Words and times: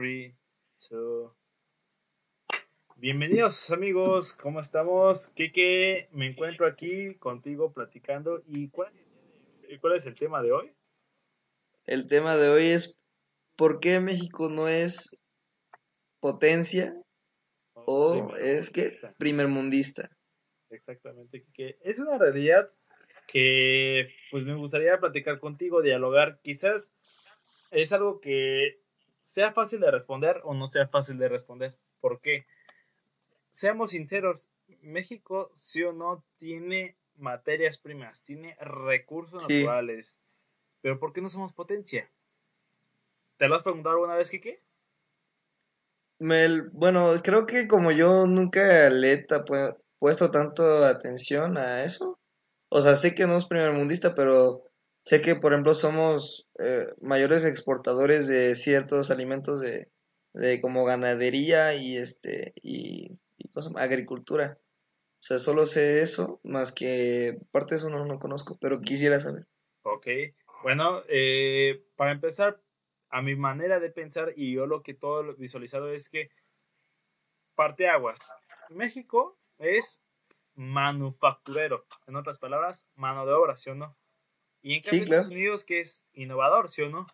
3, 0.00 0.34
2. 0.92 1.30
Bienvenidos 2.96 3.70
amigos, 3.70 4.32
¿cómo 4.32 4.58
estamos? 4.58 5.28
Kike, 5.28 6.08
me 6.12 6.26
encuentro 6.28 6.66
aquí 6.66 7.16
contigo 7.16 7.74
platicando. 7.74 8.42
¿Y 8.46 8.70
cuál 8.70 8.94
es, 9.94 10.06
el 10.06 10.14
tema 10.14 10.40
de 10.40 10.52
hoy? 10.52 10.72
El 11.84 12.06
tema 12.06 12.38
de 12.38 12.48
hoy 12.48 12.68
es 12.68 12.98
¿por 13.56 13.78
qué 13.78 14.00
México 14.00 14.48
no 14.48 14.68
es 14.68 15.20
potencia 16.18 16.94
o, 17.74 18.34
es 18.36 18.70
que 18.70 18.92
primer 19.18 19.48
mundista? 19.48 20.08
Exactamente, 20.70 21.42
Kike. 21.42 21.76
Es 21.82 21.98
una 21.98 22.16
realidad 22.16 22.70
que 23.26 24.08
pues 24.30 24.44
me 24.44 24.54
gustaría 24.54 24.98
platicar 24.98 25.38
contigo, 25.40 25.82
dialogar. 25.82 26.40
Quizás 26.40 26.94
es 27.70 27.92
algo 27.92 28.18
que 28.18 28.80
sea 29.20 29.52
fácil 29.52 29.80
de 29.80 29.90
responder 29.90 30.40
o 30.44 30.54
no 30.54 30.66
sea 30.66 30.88
fácil 30.88 31.18
de 31.18 31.28
responder. 31.28 31.76
¿Por 32.00 32.20
qué? 32.20 32.46
Seamos 33.50 33.90
sinceros, 33.90 34.50
México 34.80 35.50
sí 35.54 35.82
o 35.82 35.92
no 35.92 36.24
tiene 36.38 36.96
materias 37.16 37.78
primas, 37.78 38.24
tiene 38.24 38.56
recursos 38.60 39.42
naturales, 39.48 40.18
pero 40.80 40.98
¿por 40.98 41.12
qué 41.12 41.20
no 41.20 41.28
somos 41.28 41.52
potencia? 41.52 42.10
¿Te 43.36 43.48
lo 43.48 43.56
has 43.56 43.62
preguntado 43.62 43.94
alguna 43.96 44.16
vez, 44.16 44.30
Kike? 44.30 44.62
Me, 46.18 46.62
bueno, 46.72 47.14
creo 47.22 47.46
que 47.46 47.66
como 47.66 47.90
yo 47.90 48.26
nunca 48.26 48.90
le 48.90 49.12
he 49.12 49.26
puesto 49.98 50.30
tanto 50.30 50.84
atención 50.84 51.56
a 51.56 51.84
eso, 51.84 52.20
o 52.68 52.80
sea, 52.82 52.94
sé 52.94 53.14
que 53.14 53.26
no 53.26 53.36
es 53.36 53.46
primer 53.46 53.72
mundista, 53.72 54.14
pero 54.14 54.69
sé 55.02 55.20
que, 55.20 55.34
por 55.34 55.52
ejemplo, 55.52 55.74
somos 55.74 56.48
eh, 56.58 56.86
mayores 57.00 57.44
exportadores 57.44 58.26
de 58.26 58.54
ciertos 58.54 59.10
alimentos 59.10 59.60
de, 59.60 59.88
de 60.32 60.60
como 60.60 60.84
ganadería 60.84 61.74
y 61.74 61.96
este 61.96 62.52
y, 62.62 63.18
agricultura. 63.76 64.58
O 65.18 65.22
sea, 65.22 65.38
solo 65.38 65.66
sé 65.66 66.02
eso, 66.02 66.40
más 66.44 66.72
que 66.72 67.38
parte 67.50 67.74
de 67.74 67.78
eso 67.78 67.90
no, 67.90 68.04
no 68.06 68.18
conozco, 68.18 68.56
pero 68.60 68.80
quisiera 68.80 69.20
saber. 69.20 69.46
Ok, 69.82 70.06
bueno, 70.62 71.02
eh, 71.08 71.84
para 71.96 72.12
empezar, 72.12 72.60
a 73.10 73.22
mi 73.22 73.34
manera 73.34 73.80
de 73.80 73.90
pensar 73.90 74.32
y 74.36 74.54
yo 74.54 74.66
lo 74.66 74.82
que 74.82 74.94
todo 74.94 75.22
lo 75.22 75.34
visualizado 75.34 75.92
es 75.92 76.08
que 76.08 76.30
parte 77.54 77.88
aguas. 77.88 78.32
México 78.70 79.36
es 79.58 80.02
manufacturero. 80.54 81.84
En 82.06 82.16
otras 82.16 82.38
palabras, 82.38 82.88
mano 82.94 83.26
de 83.26 83.32
obra, 83.32 83.56
¿sí 83.56 83.70
o 83.70 83.74
no? 83.74 83.96
Y 84.62 84.74
en 84.74 84.82
cambio 84.82 85.02
Estados 85.02 85.28
Unidos 85.28 85.64
que 85.64 85.80
es 85.80 86.04
innovador, 86.12 86.68
¿sí 86.68 86.82
o 86.82 86.90
no? 86.90 87.06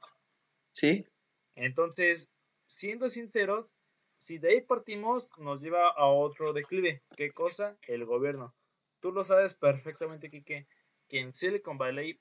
Sí. 0.73 1.07
Entonces, 1.55 2.31
siendo 2.67 3.09
sinceros, 3.09 3.75
si 4.17 4.39
de 4.39 4.51
ahí 4.51 4.61
partimos, 4.61 5.33
nos 5.39 5.63
lleva 5.63 5.89
a 5.91 6.07
otro 6.07 6.53
declive. 6.53 7.03
¿Qué 7.17 7.31
cosa? 7.33 7.77
El 7.83 8.05
gobierno. 8.05 8.55
Tú 9.01 9.13
lo 9.13 9.25
sabes 9.25 9.55
perfectamente, 9.55 10.31
Kike, 10.31 10.67
que 11.09 11.21
en 11.21 11.31
Silicon 11.31 11.79
Valley 11.79 12.21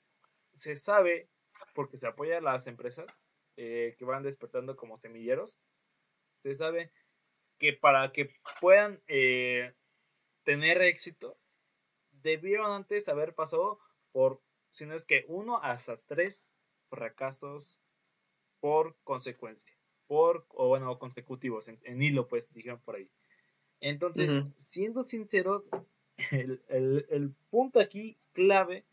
se 0.52 0.76
sabe, 0.76 1.28
porque 1.74 1.96
se 1.96 2.06
apoya 2.06 2.38
a 2.38 2.42
las 2.42 2.66
empresas 2.66 3.06
eh, 3.56 3.96
que 3.98 4.04
van 4.04 4.22
despertando 4.22 4.76
como 4.76 4.98
semilleros, 4.98 5.58
se 6.38 6.54
sabe 6.54 6.92
que 7.58 7.72
para 7.72 8.12
que 8.12 8.30
puedan 8.60 9.02
eh, 9.08 9.74
tener 10.44 10.80
éxito, 10.82 11.38
debieron 12.10 12.70
antes 12.72 13.08
haber 13.08 13.34
pasado 13.34 13.80
por, 14.12 14.42
si 14.76 14.84
no 14.84 14.94
es 14.94 15.06
que 15.06 15.24
uno 15.28 15.58
hasta 15.62 15.96
tres 16.06 16.50
fracasos 16.90 17.80
por 18.60 18.94
consecuencia, 19.04 19.74
por, 20.06 20.44
o 20.50 20.68
bueno, 20.68 20.98
consecutivos, 20.98 21.68
en, 21.68 22.02
hilo, 22.02 22.28
pues, 22.28 22.52
dijeron 22.52 22.78
por 22.84 22.96
ahí. 22.96 23.08
Entonces, 23.80 24.42
siendo 24.56 25.02
sinceros, 25.02 25.70
el, 26.30 26.62
el, 26.68 27.34
punto 27.48 27.80
aquí 27.80 28.18
clave 28.34 28.84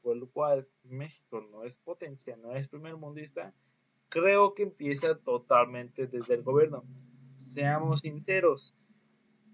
por 0.00 0.16
el 0.16 0.28
cual 0.28 0.68
México 0.84 1.40
no 1.50 1.64
es 1.64 1.76
potencia, 1.76 2.36
no 2.36 2.54
es 2.54 2.68
primer 2.68 2.96
mundista, 2.96 3.52
creo 4.10 4.54
que 4.54 4.62
empieza 4.62 5.18
totalmente 5.18 6.06
desde 6.06 6.34
el 6.34 6.44
gobierno. 6.44 6.84
Seamos 7.34 7.98
sinceros, 7.98 8.76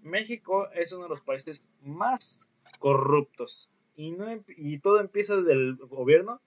México 0.03 0.69
es 0.69 0.93
uno 0.93 1.05
de 1.05 1.09
los 1.09 1.21
países 1.21 1.67
más 1.81 2.47
corruptos 2.77 3.71
y, 3.99 4.11
no, 4.11 4.29
em, 4.29 4.41
y 4.47 4.79
todo 4.79 5.01
empieza 5.01 5.35
desde 5.35 5.51
el 5.51 5.75
gobierno 5.75 6.41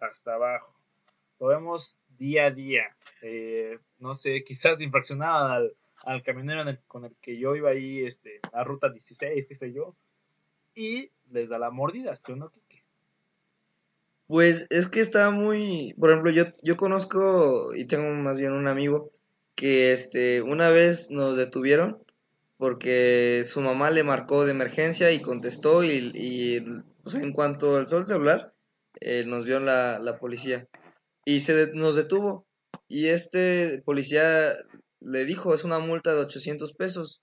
hasta 0.00 0.34
abajo. 0.34 0.74
Lo 1.38 1.46
vemos 1.46 2.00
día 2.18 2.46
a 2.46 2.50
día. 2.50 2.96
Eh, 3.22 3.78
no 4.00 4.14
sé, 4.14 4.42
quizás 4.42 4.82
infraccionado 4.82 5.52
al, 5.52 5.72
al 6.04 6.24
camionero 6.24 6.64
con 6.88 7.04
el 7.04 7.14
que 7.22 7.38
yo 7.38 7.54
iba 7.54 7.70
ahí, 7.70 8.04
este, 8.04 8.40
a 8.52 8.64
ruta 8.64 8.88
16, 8.90 9.46
qué 9.46 9.54
sé 9.54 9.72
yo, 9.72 9.94
y 10.74 11.10
les 11.30 11.48
da 11.48 11.60
la 11.60 11.70
mordida, 11.70 12.12
¿tú 12.16 12.34
no? 12.34 12.52
Pues 14.26 14.66
es 14.70 14.88
que 14.88 14.98
está 14.98 15.30
muy, 15.30 15.94
por 16.00 16.10
ejemplo, 16.10 16.32
yo, 16.32 16.42
yo 16.64 16.76
conozco 16.76 17.72
y 17.72 17.84
tengo 17.84 18.10
más 18.14 18.40
bien 18.40 18.52
un 18.52 18.66
amigo 18.66 19.12
que 19.54 19.92
este, 19.92 20.42
una 20.42 20.70
vez 20.70 21.12
nos 21.12 21.36
detuvieron 21.36 22.02
porque 22.56 23.42
su 23.44 23.60
mamá 23.60 23.90
le 23.90 24.02
marcó 24.02 24.44
de 24.44 24.50
emergencia 24.50 25.12
y 25.12 25.22
contestó 25.22 25.84
y 25.84 26.64
en 27.14 27.32
cuanto 27.32 27.76
alzó 27.76 27.98
el 27.98 28.06
celular, 28.06 28.54
eh, 29.00 29.24
nos 29.26 29.44
vio 29.44 29.60
la, 29.60 29.98
la 29.98 30.18
policía 30.18 30.68
y 31.24 31.40
se 31.40 31.72
nos 31.74 31.96
detuvo. 31.96 32.46
Y 32.88 33.06
este 33.06 33.82
policía 33.84 34.56
le 35.00 35.24
dijo 35.24 35.54
es 35.54 35.64
una 35.64 35.78
multa 35.78 36.14
de 36.14 36.20
800 36.20 36.72
pesos 36.74 37.22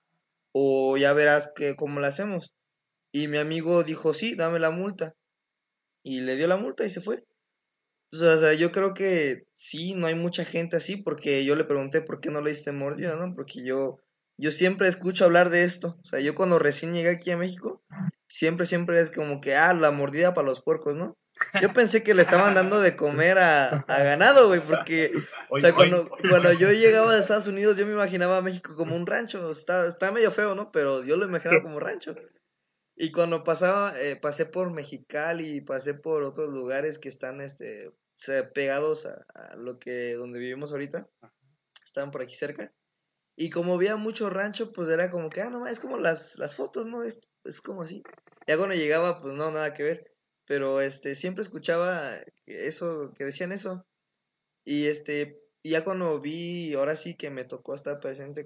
o 0.52 0.98
ya 0.98 1.14
verás 1.14 1.52
que 1.56 1.76
cómo 1.76 2.00
la 2.00 2.08
hacemos 2.08 2.54
y 3.12 3.28
mi 3.28 3.38
amigo 3.38 3.84
dijo 3.84 4.14
sí 4.14 4.36
dame 4.36 4.60
la 4.60 4.72
multa 4.72 5.16
y 6.04 6.22
le 6.22 6.36
dio 6.36 6.48
la 6.48 6.58
multa 6.58 6.86
y 6.86 6.90
se 6.90 7.02
fue. 7.02 7.24
O 8.12 8.38
sea, 8.38 8.54
yo 8.54 8.72
creo 8.72 8.94
que 8.94 9.48
sí, 9.56 9.96
no 9.96 10.06
hay 10.06 10.14
mucha 10.14 10.46
gente 10.46 10.76
así, 10.76 10.98
porque 10.98 11.44
yo 11.46 11.56
le 11.56 11.64
pregunté 11.64 12.02
por 12.02 12.20
qué 12.20 12.30
no 12.30 12.42
le 12.42 12.52
diste 12.52 12.72
mordida, 12.72 13.16
¿no? 13.16 13.34
Porque 13.34 13.66
yo 13.66 14.00
yo 14.38 14.52
siempre 14.52 14.88
escucho 14.88 15.26
hablar 15.26 15.50
de 15.50 15.64
esto. 15.64 15.98
O 16.02 16.06
sea, 16.06 16.20
yo 16.20 16.36
cuando 16.36 16.60
recién 16.60 16.94
llegué 16.94 17.10
aquí 17.10 17.32
a 17.32 17.38
México, 17.38 17.84
siempre, 18.34 18.66
siempre 18.66 19.00
es 19.00 19.12
como 19.12 19.42
que, 19.42 19.56
ah, 19.56 19.76
la 19.76 19.92
mordida 19.92 20.34
para 20.34 20.48
los 20.48 20.64
puercos, 20.64 20.98
¿no? 20.98 21.16
Yo 21.62 21.72
pensé 21.74 22.04
que 22.04 22.16
le 22.16 22.24
estaban 22.24 22.56
dando 22.56 22.82
de 22.82 22.96
comer 22.96 23.38
a, 23.38 23.86
ganado, 23.88 24.48
güey, 24.48 24.60
porque, 24.60 25.12
o 25.50 25.60
sea, 25.60 25.76
cuando, 25.76 26.10
cuando 26.30 26.52
yo 26.54 26.72
llegaba 26.72 27.14
de 27.14 27.20
Estados 27.20 27.46
Unidos, 27.46 27.78
yo 27.78 27.86
me 27.86 27.94
imaginaba 27.94 28.38
a 28.38 28.42
México 28.42 28.76
como 28.76 28.96
un 28.96 29.06
rancho. 29.06 29.52
Está, 29.52 29.86
está 29.86 30.12
medio 30.12 30.32
feo, 30.32 30.56
¿no? 30.56 30.72
Pero 30.72 31.04
yo 31.04 31.16
lo 31.16 31.26
imaginaba 31.26 31.62
como 31.62 31.80
rancho. 31.80 32.16
Y 32.96 33.12
cuando 33.12 33.44
pasaba, 33.44 33.94
eh, 34.00 34.16
pasé 34.16 34.48
por 34.48 34.72
Mexicali 34.72 35.58
y 35.58 35.62
pasé 35.62 35.94
por 35.94 36.24
otros 36.24 36.52
lugares 36.52 36.98
que 36.98 37.10
están, 37.10 37.40
este, 37.40 37.92
pegados 38.56 39.06
a, 39.06 39.26
a 39.36 39.58
lo 39.58 39.78
que, 39.78 40.16
donde 40.16 40.40
vivimos 40.40 40.72
ahorita, 40.72 41.08
estaban 41.86 42.10
por 42.10 42.24
aquí 42.24 42.34
cerca 42.34 42.74
y 43.36 43.50
como 43.50 43.74
había 43.74 43.96
mucho 43.96 44.30
rancho, 44.30 44.72
pues 44.74 44.90
era 44.90 45.10
como 45.10 45.30
que, 45.30 45.42
ah, 45.42 45.50
no, 45.50 45.66
es 45.66 45.80
como 45.80 45.98
las, 45.98 46.38
las 46.38 46.56
fotos, 46.56 46.86
¿no? 46.86 47.04
Es 47.44 47.62
como 47.62 47.84
así. 47.84 48.04
Ya 48.48 48.58
cuando 48.58 48.76
llegaba, 48.76 49.22
pues 49.22 49.34
no, 49.34 49.52
nada 49.52 49.74
que 49.74 49.84
ver. 49.84 50.12
Pero 50.46 50.82
este, 50.82 51.16
siempre 51.16 51.42
escuchaba 51.44 52.20
eso, 52.46 53.14
que 53.18 53.26
decían 53.26 53.52
eso. 53.52 53.86
Y 54.66 54.88
este, 54.88 55.42
ya 55.64 55.84
cuando 55.84 56.20
vi, 56.20 56.74
ahora 56.74 56.96
sí 56.96 57.16
que 57.16 57.30
me 57.30 57.46
tocó 57.46 57.74
estar 57.74 58.00
presente 58.00 58.46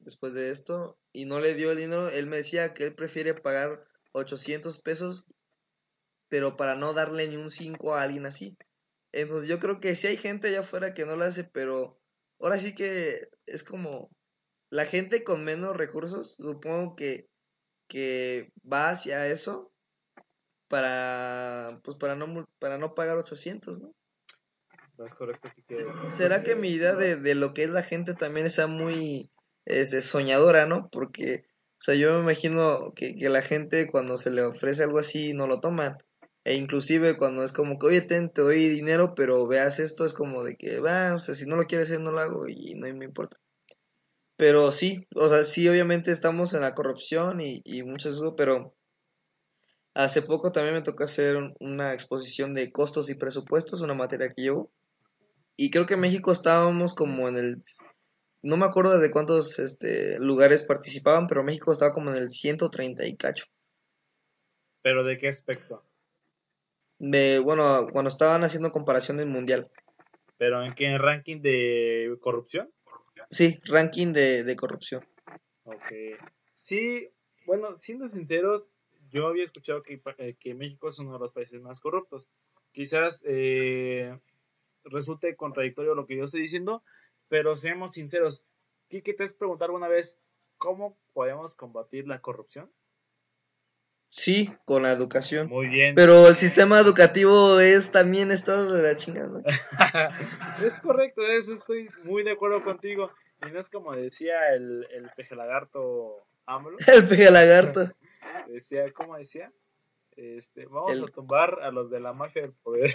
después 0.00 0.34
de 0.34 0.50
esto, 0.50 0.98
y 1.12 1.24
no 1.24 1.40
le 1.40 1.54
dio 1.54 1.70
el 1.70 1.78
dinero, 1.78 2.08
él 2.08 2.26
me 2.26 2.36
decía 2.36 2.74
que 2.74 2.84
él 2.84 2.94
prefiere 2.94 3.34
pagar 3.34 3.86
800 4.12 4.80
pesos, 4.80 5.26
pero 6.28 6.56
para 6.56 6.76
no 6.76 6.92
darle 6.92 7.28
ni 7.28 7.36
un 7.36 7.50
5 7.50 7.94
a 7.94 8.02
alguien 8.02 8.26
así. 8.26 8.56
Entonces 9.12 9.48
yo 9.48 9.58
creo 9.58 9.80
que 9.80 9.94
sí 9.94 10.08
hay 10.08 10.16
gente 10.16 10.48
allá 10.48 10.60
afuera 10.60 10.94
que 10.94 11.06
no 11.06 11.16
lo 11.16 11.24
hace, 11.24 11.44
pero 11.44 11.98
ahora 12.38 12.58
sí 12.58 12.74
que 12.74 13.28
es 13.46 13.64
como 13.64 14.10
la 14.70 14.84
gente 14.84 15.24
con 15.24 15.44
menos 15.44 15.76
recursos, 15.76 16.36
supongo 16.36 16.94
que, 16.94 17.29
que 17.90 18.52
va 18.72 18.88
hacia 18.88 19.26
eso 19.26 19.72
para, 20.68 21.80
pues 21.82 21.96
para 21.96 22.14
no, 22.14 22.48
para 22.60 22.78
no 22.78 22.94
pagar 22.94 23.18
800, 23.18 23.80
¿no? 23.80 23.92
Es 25.04 25.14
correcto. 25.14 25.50
¿Será 26.10 26.42
que 26.42 26.54
mi 26.54 26.68
idea 26.68 26.94
de, 26.94 27.34
lo 27.34 27.52
que 27.52 27.64
es 27.64 27.70
la 27.70 27.82
gente 27.82 28.14
también 28.14 28.48
sea 28.50 28.66
muy 28.66 29.30
este, 29.64 30.02
soñadora, 30.02 30.66
¿no? 30.66 30.88
Porque, 30.90 31.46
o 31.78 31.80
sea, 31.80 31.94
yo 31.94 32.14
me 32.14 32.20
imagino 32.20 32.92
que, 32.94 33.16
que, 33.16 33.28
la 33.28 33.42
gente 33.42 33.88
cuando 33.90 34.16
se 34.16 34.30
le 34.30 34.42
ofrece 34.42 34.84
algo 34.84 34.98
así 34.98 35.32
no 35.32 35.46
lo 35.46 35.60
toman. 35.60 35.96
E 36.44 36.54
inclusive 36.54 37.16
cuando 37.16 37.42
es 37.42 37.52
como 37.52 37.78
que, 37.78 37.86
oye, 37.86 38.00
te 38.02 38.28
doy 38.34 38.68
dinero, 38.68 39.14
pero 39.16 39.46
veas 39.46 39.80
esto, 39.80 40.04
es 40.04 40.12
como 40.12 40.44
de 40.44 40.56
que, 40.56 40.80
va, 40.80 41.14
o 41.14 41.18
sea, 41.18 41.34
si 41.34 41.46
no 41.46 41.56
lo 41.56 41.64
quieres 41.64 41.88
hacer, 41.88 42.00
no 42.00 42.12
lo 42.12 42.20
hago 42.20 42.46
y 42.46 42.74
no 42.74 42.92
me 42.94 43.04
importa. 43.04 43.38
Pero 44.40 44.72
sí, 44.72 45.06
o 45.14 45.28
sea, 45.28 45.44
sí, 45.44 45.68
obviamente 45.68 46.10
estamos 46.10 46.54
en 46.54 46.62
la 46.62 46.74
corrupción 46.74 47.42
y, 47.42 47.60
y 47.62 47.82
mucho 47.82 48.08
eso, 48.08 48.36
pero 48.36 48.74
hace 49.92 50.22
poco 50.22 50.50
también 50.50 50.76
me 50.76 50.80
tocó 50.80 51.04
hacer 51.04 51.36
una 51.60 51.92
exposición 51.92 52.54
de 52.54 52.72
costos 52.72 53.10
y 53.10 53.16
presupuestos, 53.16 53.82
una 53.82 53.92
materia 53.92 54.30
que 54.30 54.40
llevo. 54.40 54.72
Y 55.58 55.70
creo 55.70 55.84
que 55.84 55.92
en 55.92 56.00
México 56.00 56.32
estábamos 56.32 56.94
como 56.94 57.28
en 57.28 57.36
el 57.36 57.62
no 58.40 58.56
me 58.56 58.64
acuerdo 58.64 58.98
de 58.98 59.10
cuántos 59.10 59.58
este, 59.58 60.18
lugares 60.18 60.62
participaban, 60.62 61.26
pero 61.26 61.44
México 61.44 61.70
estaba 61.70 61.92
como 61.92 62.10
en 62.10 62.16
el 62.16 62.30
130 62.30 63.06
y 63.08 63.16
cacho. 63.16 63.44
¿Pero 64.80 65.04
de 65.04 65.18
qué 65.18 65.28
aspecto? 65.28 65.84
De, 66.98 67.40
bueno, 67.40 67.88
cuando 67.92 68.08
estaban 68.08 68.42
haciendo 68.42 68.72
comparación 68.72 69.18
del 69.18 69.28
mundial. 69.28 69.70
¿Pero 70.38 70.64
en 70.64 70.72
qué 70.72 70.96
ranking 70.96 71.42
de 71.42 72.16
corrupción? 72.22 72.70
Sí, 73.28 73.60
ranking 73.64 74.12
de, 74.12 74.44
de 74.44 74.56
corrupción. 74.56 75.04
Ok. 75.64 75.92
Sí, 76.54 77.08
bueno, 77.46 77.74
siendo 77.74 78.08
sinceros, 78.08 78.70
yo 79.10 79.26
había 79.26 79.44
escuchado 79.44 79.82
que, 79.82 80.00
eh, 80.18 80.36
que 80.38 80.54
México 80.54 80.88
es 80.88 80.98
uno 80.98 81.14
de 81.14 81.18
los 81.18 81.32
países 81.32 81.60
más 81.60 81.80
corruptos. 81.80 82.28
Quizás 82.72 83.24
eh, 83.26 84.18
resulte 84.84 85.36
contradictorio 85.36 85.94
lo 85.94 86.06
que 86.06 86.16
yo 86.16 86.24
estoy 86.24 86.42
diciendo, 86.42 86.82
pero 87.28 87.56
seamos 87.56 87.94
sinceros. 87.94 88.48
¿Qué 88.88 89.00
te 89.00 89.22
has 89.22 89.34
preguntado 89.34 89.66
alguna 89.66 89.88
vez 89.88 90.18
cómo 90.58 90.98
podemos 91.12 91.54
combatir 91.54 92.06
la 92.06 92.20
corrupción? 92.20 92.70
Sí, 94.10 94.52
con 94.64 94.82
la 94.82 94.90
educación. 94.90 95.48
Muy 95.48 95.68
bien. 95.68 95.94
Pero 95.94 96.26
el 96.26 96.36
sistema 96.36 96.80
educativo 96.80 97.60
es 97.60 97.92
también 97.92 98.32
estado 98.32 98.74
de 98.74 98.82
la 98.82 98.96
chingada. 98.96 99.40
es 100.64 100.80
correcto, 100.80 101.22
eso 101.22 101.54
estoy 101.54 101.88
muy 102.02 102.24
de 102.24 102.32
acuerdo 102.32 102.62
contigo. 102.64 103.12
Y 103.46 103.52
no 103.52 103.60
es 103.60 103.68
como 103.68 103.94
decía 103.94 104.52
el, 104.52 104.86
el 104.92 105.10
peje 105.16 105.36
lagarto 105.36 106.26
AMLO. 106.44 106.76
el 106.92 107.06
peje 107.06 107.30
lagarto. 107.30 107.88
decía, 108.48 108.84
¿cómo 108.92 109.16
decía? 109.16 109.52
Este, 110.16 110.66
vamos 110.66 110.90
a 110.90 111.06
tumbar 111.06 111.60
a 111.62 111.70
los 111.70 111.88
de 111.88 112.00
la 112.00 112.12
mafia 112.12 112.42
del 112.42 112.52
poder. 112.52 112.92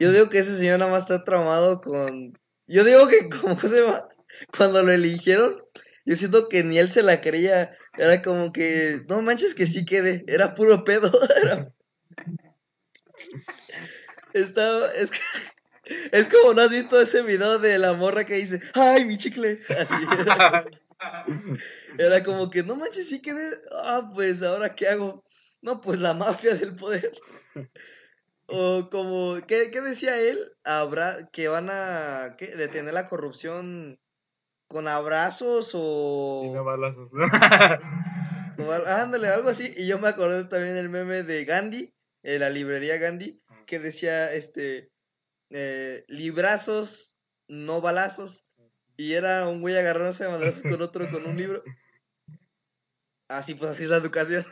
Yo 0.00 0.10
digo 0.10 0.30
que 0.30 0.38
ese 0.38 0.56
señor 0.56 0.78
nada 0.78 0.90
más 0.90 1.02
está 1.02 1.22
traumado 1.22 1.82
con. 1.82 2.32
Yo 2.66 2.82
digo 2.82 3.06
que, 3.08 3.28
como 3.28 3.58
se 3.58 3.82
llama? 3.82 4.08
Cuando 4.56 4.82
lo 4.82 4.90
eligieron, 4.90 5.62
yo 6.04 6.16
siento 6.16 6.48
que 6.48 6.64
ni 6.64 6.78
él 6.78 6.90
se 6.90 7.02
la 7.02 7.20
creía. 7.20 7.76
Era 7.96 8.22
como 8.22 8.52
que, 8.52 9.02
no 9.08 9.22
manches 9.22 9.54
que 9.54 9.66
sí 9.66 9.84
quede. 9.84 10.24
Era 10.26 10.54
puro 10.54 10.84
pedo. 10.84 11.10
Estaba. 14.32 14.88
Es 14.92 15.10
que. 15.10 15.18
Es 16.12 16.28
como 16.28 16.54
no 16.54 16.62
has 16.62 16.70
visto 16.70 17.00
ese 17.00 17.22
video 17.22 17.58
de 17.58 17.76
la 17.76 17.92
morra 17.94 18.24
que 18.24 18.34
dice, 18.34 18.60
¡ay, 18.74 19.04
mi 19.04 19.16
chicle! 19.16 19.58
Así. 19.80 19.96
Era, 20.20 20.64
era 21.98 22.22
como 22.22 22.48
que, 22.50 22.62
no 22.62 22.76
manches, 22.76 23.08
sí 23.08 23.20
quedé. 23.20 23.60
Ah, 23.72 24.10
pues, 24.14 24.42
¿ahora 24.42 24.74
qué 24.74 24.88
hago? 24.88 25.24
No, 25.60 25.80
pues 25.80 25.98
la 25.98 26.14
mafia 26.14 26.54
del 26.54 26.74
poder. 26.74 27.12
O 28.46 28.88
como, 28.90 29.40
¿qué, 29.46 29.70
decía 29.70 30.18
él? 30.18 30.38
Habrá, 30.64 31.28
que 31.32 31.48
van 31.48 31.70
a 31.70 32.36
detener 32.38 32.92
la 32.94 33.06
corrupción 33.06 33.98
con 34.72 34.88
abrazos 34.88 35.72
o... 35.74 36.42
Y 36.46 36.50
no 36.50 36.64
balazos. 36.64 37.12
ándale, 38.86 39.28
algo 39.28 39.48
así. 39.48 39.72
Y 39.76 39.86
yo 39.86 39.98
me 39.98 40.08
acordé 40.08 40.44
también 40.44 40.74
del 40.74 40.88
meme 40.88 41.22
de 41.22 41.44
Gandhi, 41.44 41.94
en 42.22 42.40
la 42.40 42.50
librería 42.50 42.98
Gandhi, 42.98 43.40
que 43.66 43.78
decía, 43.78 44.32
este, 44.32 44.90
eh, 45.50 46.04
librazos, 46.08 47.20
no 47.48 47.80
balazos. 47.80 48.48
Y 48.96 49.14
era 49.14 49.48
un 49.48 49.60
güey 49.60 49.76
agarrándose 49.76 50.24
a 50.24 50.28
balazos 50.28 50.62
con 50.62 50.82
otro 50.82 51.10
con 51.10 51.26
un 51.26 51.36
libro. 51.36 51.62
Así 53.28 53.54
pues, 53.54 53.70
así 53.70 53.84
es 53.84 53.88
la 53.88 53.96
educación. 53.96 54.44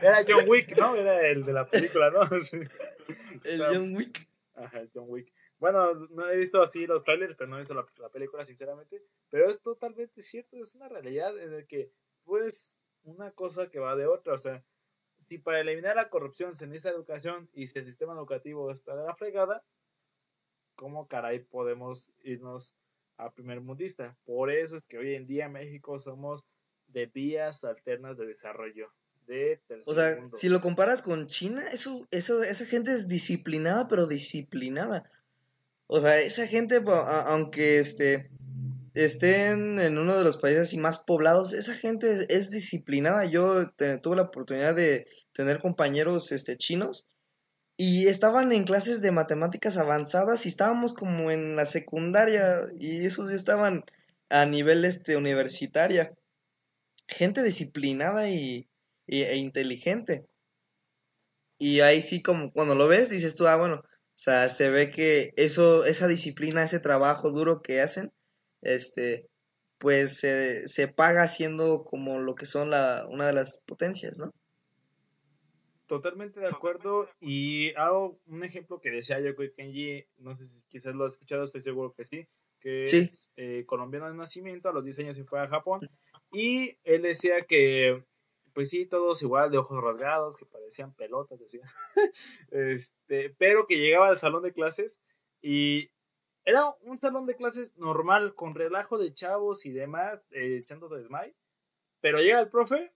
Era 0.00 0.24
John 0.26 0.48
Wick, 0.48 0.76
¿no? 0.76 0.94
Era 0.96 1.28
el 1.28 1.44
de 1.44 1.52
la 1.52 1.68
película, 1.68 2.10
¿no? 2.10 2.20
El 3.44 3.60
John 3.60 3.94
Wick. 3.94 4.26
Ajá, 4.54 4.80
el 4.80 4.90
John 4.92 5.04
Wick. 5.08 5.32
Bueno, 5.58 5.94
no 5.94 6.28
he 6.28 6.36
visto 6.36 6.62
así 6.62 6.86
los 6.86 7.02
trailers, 7.02 7.34
pero 7.36 7.50
no 7.50 7.56
he 7.56 7.60
visto 7.60 7.74
la, 7.74 8.08
película, 8.10 8.44
sinceramente. 8.44 9.02
Pero 9.30 9.50
es 9.50 9.60
totalmente 9.60 10.22
cierto, 10.22 10.56
es 10.56 10.74
una 10.74 10.88
realidad 10.88 11.36
en 11.38 11.56
la 11.56 11.62
que, 11.64 11.90
pues, 12.24 12.78
una 13.04 13.30
cosa 13.32 13.68
que 13.68 13.78
va 13.78 13.96
de 13.96 14.06
otra. 14.06 14.34
O 14.34 14.38
sea, 14.38 14.62
si 15.16 15.38
para 15.38 15.60
eliminar 15.60 15.96
la 15.96 16.10
corrupción 16.10 16.54
se 16.54 16.66
necesita 16.66 16.90
educación 16.90 17.48
y 17.52 17.66
si 17.66 17.78
el 17.78 17.86
sistema 17.86 18.12
educativo 18.12 18.70
está 18.70 18.94
de 18.96 19.04
la 19.04 19.16
fregada, 19.16 19.64
¿cómo 20.76 21.08
caray 21.08 21.40
podemos 21.40 22.12
irnos 22.22 22.76
a 23.16 23.32
primer 23.32 23.60
mundista? 23.60 24.16
Por 24.24 24.50
eso 24.52 24.76
es 24.76 24.82
que 24.84 24.98
hoy 24.98 25.14
en 25.14 25.26
día 25.26 25.46
en 25.46 25.52
México 25.52 25.98
somos 25.98 26.44
de 26.86 27.06
vías 27.06 27.64
alternas 27.64 28.16
de 28.16 28.26
desarrollo 28.26 28.92
o 29.84 29.94
sea, 29.94 30.16
si 30.34 30.48
lo 30.48 30.60
comparas 30.60 31.02
con 31.02 31.26
China, 31.26 31.62
eso, 31.70 32.06
eso, 32.10 32.42
esa 32.42 32.64
gente 32.64 32.92
es 32.92 33.08
disciplinada, 33.08 33.86
pero 33.88 34.06
disciplinada. 34.06 35.10
O 35.88 36.00
sea, 36.00 36.20
esa 36.20 36.46
gente, 36.46 36.82
aunque 37.26 37.78
este, 37.78 38.30
estén 38.94 39.80
en 39.80 39.96
uno 39.96 40.18
de 40.18 40.22
los 40.22 40.36
países 40.36 40.76
más 40.76 40.98
poblados, 40.98 41.54
esa 41.54 41.74
gente 41.74 42.26
es 42.28 42.50
disciplinada. 42.50 43.24
Yo 43.24 43.70
tuve 44.02 44.16
la 44.16 44.22
oportunidad 44.22 44.74
de 44.74 45.06
tener 45.32 45.60
compañeros 45.60 46.30
este, 46.30 46.58
chinos 46.58 47.06
y 47.78 48.08
estaban 48.08 48.52
en 48.52 48.64
clases 48.64 49.00
de 49.00 49.12
matemáticas 49.12 49.78
avanzadas 49.78 50.44
y 50.44 50.48
estábamos 50.48 50.92
como 50.92 51.30
en 51.30 51.56
la 51.56 51.64
secundaria 51.64 52.64
y 52.78 53.06
esos 53.06 53.30
ya 53.30 53.36
estaban 53.36 53.84
a 54.28 54.44
nivel 54.44 54.84
este, 54.84 55.16
universitaria. 55.16 56.12
Gente 57.06 57.42
disciplinada 57.42 58.28
y, 58.28 58.68
e 59.06 59.36
inteligente. 59.36 60.26
Y 61.58 61.80
ahí 61.80 62.02
sí, 62.02 62.20
como 62.20 62.52
cuando 62.52 62.74
lo 62.74 62.88
ves, 62.88 63.08
dices 63.08 63.36
tú, 63.36 63.46
ah, 63.46 63.56
bueno, 63.56 63.82
o 64.18 64.20
sea, 64.20 64.48
se 64.48 64.68
ve 64.68 64.90
que 64.90 65.32
eso, 65.36 65.84
esa 65.84 66.08
disciplina, 66.08 66.64
ese 66.64 66.80
trabajo 66.80 67.30
duro 67.30 67.62
que 67.62 67.80
hacen, 67.80 68.10
este, 68.62 69.28
pues 69.78 70.18
se, 70.18 70.66
se 70.66 70.88
paga 70.88 71.28
siendo 71.28 71.84
como 71.84 72.18
lo 72.18 72.34
que 72.34 72.44
son 72.44 72.68
la, 72.68 73.06
una 73.08 73.28
de 73.28 73.32
las 73.32 73.62
potencias, 73.64 74.18
¿no? 74.18 74.32
Totalmente 75.86 76.40
de 76.40 76.48
acuerdo. 76.48 77.08
Y 77.20 77.72
hago 77.76 78.18
un 78.26 78.42
ejemplo 78.42 78.80
que 78.80 78.90
decía 78.90 79.20
yo 79.20 79.36
Kenji, 79.36 80.04
no 80.16 80.34
sé 80.34 80.46
si 80.46 80.64
quizás 80.66 80.96
lo 80.96 81.04
has 81.04 81.12
escuchado, 81.12 81.44
estoy 81.44 81.60
seguro 81.62 81.94
que 81.96 82.02
sí, 82.02 82.26
que 82.58 82.86
es 82.86 83.30
eh, 83.36 83.62
colombiano 83.66 84.08
de 84.08 84.16
nacimiento, 84.16 84.68
a 84.68 84.72
los 84.72 84.82
10 84.82 84.98
años 84.98 85.16
se 85.16 85.22
fue 85.22 85.40
a 85.40 85.46
Japón. 85.46 85.88
Y 86.32 86.76
él 86.82 87.02
decía 87.02 87.42
que 87.42 88.02
pues 88.58 88.70
sí, 88.70 88.86
todos 88.86 89.22
igual 89.22 89.52
de 89.52 89.58
ojos 89.58 89.80
rasgados, 89.80 90.36
que 90.36 90.44
parecían 90.44 90.92
pelotas, 90.92 91.38
decía. 91.38 91.62
este, 92.50 93.30
pero 93.38 93.68
que 93.68 93.76
llegaba 93.76 94.08
al 94.08 94.18
salón 94.18 94.42
de 94.42 94.52
clases 94.52 95.00
y 95.40 95.92
era 96.44 96.74
un 96.80 96.98
salón 96.98 97.26
de 97.26 97.36
clases 97.36 97.76
normal, 97.76 98.34
con 98.34 98.56
relajo 98.56 98.98
de 98.98 99.14
chavos 99.14 99.64
y 99.64 99.70
demás, 99.70 100.26
eh, 100.32 100.56
echando 100.56 100.88
desmay. 100.88 101.36
Pero 102.00 102.18
llega 102.18 102.40
el 102.40 102.48
profe 102.48 102.90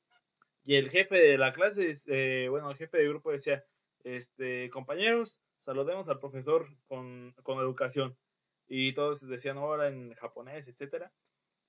y 0.65 0.75
el 0.75 0.91
jefe 0.91 1.15
de 1.15 1.39
la 1.39 1.53
clase, 1.53 1.89
eh, 2.09 2.49
bueno, 2.51 2.69
el 2.69 2.77
jefe 2.77 2.99
de 2.99 3.09
grupo 3.09 3.31
decía, 3.31 3.65
este, 4.03 4.69
compañeros, 4.71 5.45
saludemos 5.59 6.09
al 6.09 6.19
profesor 6.19 6.67
con, 6.89 7.37
con 7.45 7.61
educación. 7.61 8.19
Y 8.67 8.95
todos 8.95 9.29
decían 9.29 9.59
hola 9.59 9.87
en 9.87 10.13
japonés, 10.15 10.67
etcétera. 10.67 11.13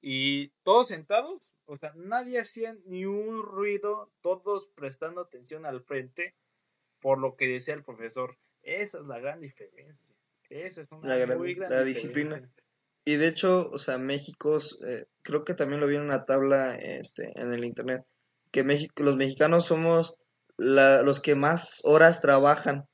Y 0.05 0.49
todos 0.63 0.89
sentados, 0.89 1.55
o 1.63 1.77
sea, 1.77 1.93
nadie 1.95 2.37
hacía 2.37 2.75
ni 2.85 3.05
un 3.05 3.41
ruido, 3.41 4.11
todos 4.19 4.67
prestando 4.75 5.21
atención 5.21 5.65
al 5.65 5.81
frente 5.81 6.35
por 6.99 7.19
lo 7.19 7.37
que 7.37 7.47
decía 7.47 7.73
el 7.73 7.85
profesor. 7.85 8.37
Esa 8.63 8.99
es 8.99 9.05
la 9.05 9.19
gran 9.19 9.39
diferencia. 9.39 10.13
Esa 10.49 10.81
es 10.81 10.91
una 10.91 11.15
la 11.15 11.37
muy 11.37 11.53
gran 11.53 11.71
la 11.71 11.83
disciplina. 11.85 12.51
Y 13.05 13.15
de 13.15 13.29
hecho, 13.29 13.69
o 13.71 13.77
sea, 13.77 13.97
México, 13.97 14.57
eh, 14.85 15.05
creo 15.21 15.45
que 15.45 15.53
también 15.53 15.79
lo 15.79 15.87
vi 15.87 15.95
en 15.95 16.01
una 16.01 16.25
tabla 16.25 16.75
este, 16.75 17.31
en 17.39 17.53
el 17.53 17.63
internet, 17.63 18.03
que 18.51 18.65
México, 18.65 19.03
los 19.03 19.15
mexicanos 19.15 19.67
somos 19.67 20.17
los 20.57 21.21
que 21.21 21.35
más 21.35 21.79
horas 21.85 22.19
trabajan, 22.19 22.89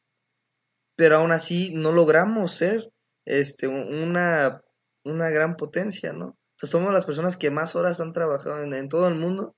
pero 0.96 1.18
aún 1.18 1.32
así 1.32 1.74
no 1.74 1.92
logramos 1.92 2.51
ser 2.51 2.92
este, 3.25 3.68
una, 3.68 4.62
una 5.04 5.30
gran 5.32 5.56
potencia, 5.56 6.13
¿no? 6.13 6.38
Somos 6.68 6.94
las 6.94 7.06
personas 7.06 7.38
que 7.38 7.51
más 7.51 7.75
horas 7.75 8.01
han 8.01 8.13
trabajado 8.13 8.62
en, 8.62 8.89
todo 8.89 9.08
el 9.08 9.16
mundo 9.16 9.56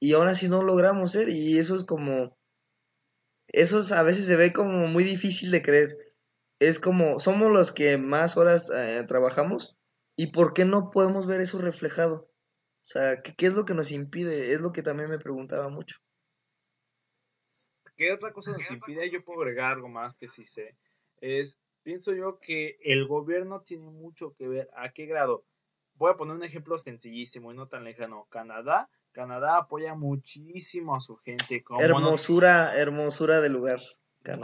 y 0.00 0.12
aún 0.12 0.28
así 0.28 0.48
no 0.48 0.62
logramos 0.62 1.12
ser 1.12 1.28
y 1.28 1.58
eso 1.58 1.74
es 1.74 1.84
como, 1.84 2.38
eso 3.48 3.80
a 3.94 4.02
veces 4.02 4.26
se 4.26 4.36
ve 4.36 4.52
como 4.52 4.86
muy 4.86 5.04
difícil 5.04 5.50
de 5.50 5.62
creer. 5.62 5.96
Es 6.60 6.80
como, 6.80 7.20
somos 7.20 7.52
los 7.52 7.72
que 7.72 7.98
más 7.98 8.36
horas 8.36 8.70
eh, 8.74 9.04
trabajamos 9.06 9.78
y 10.16 10.28
¿por 10.32 10.52
qué 10.52 10.64
no 10.64 10.90
podemos 10.90 11.26
ver 11.26 11.40
eso 11.40 11.60
reflejado? 11.60 12.28
O 12.82 12.90
sea, 12.90 13.22
¿qué, 13.22 13.46
es 13.46 13.54
lo 13.54 13.64
que 13.64 13.74
nos 13.74 13.92
impide? 13.92 14.52
Es 14.52 14.60
lo 14.60 14.72
que 14.72 14.82
también 14.82 15.10
me 15.10 15.18
preguntaba 15.18 15.68
mucho. 15.68 15.98
¿Qué 17.96 18.12
otra 18.12 18.32
cosa 18.32 18.52
nos 18.52 18.70
impide? 18.70 19.10
Yo 19.10 19.24
puedo 19.24 19.42
agregar 19.42 19.72
algo 19.72 19.88
más 19.88 20.14
que 20.14 20.28
sí 20.28 20.44
sé. 20.44 20.76
Es, 21.20 21.60
pienso 21.82 22.12
yo 22.14 22.38
que 22.40 22.78
el 22.82 23.06
gobierno 23.06 23.62
tiene 23.62 23.90
mucho 23.90 24.34
que 24.34 24.48
ver. 24.48 24.70
¿A 24.76 24.92
qué 24.92 25.06
grado? 25.06 25.44
Voy 25.98 26.12
a 26.12 26.16
poner 26.16 26.36
un 26.36 26.44
ejemplo 26.44 26.78
sencillísimo 26.78 27.52
y 27.52 27.56
no 27.56 27.66
tan 27.66 27.84
lejano. 27.84 28.26
Canadá, 28.30 28.88
Canadá 29.12 29.58
apoya 29.58 29.94
muchísimo 29.94 30.94
a 30.94 31.00
su 31.00 31.16
gente. 31.16 31.64
hermosura, 31.78 32.76
hermosura 32.76 33.40
del 33.40 33.52
lugar. 33.52 33.80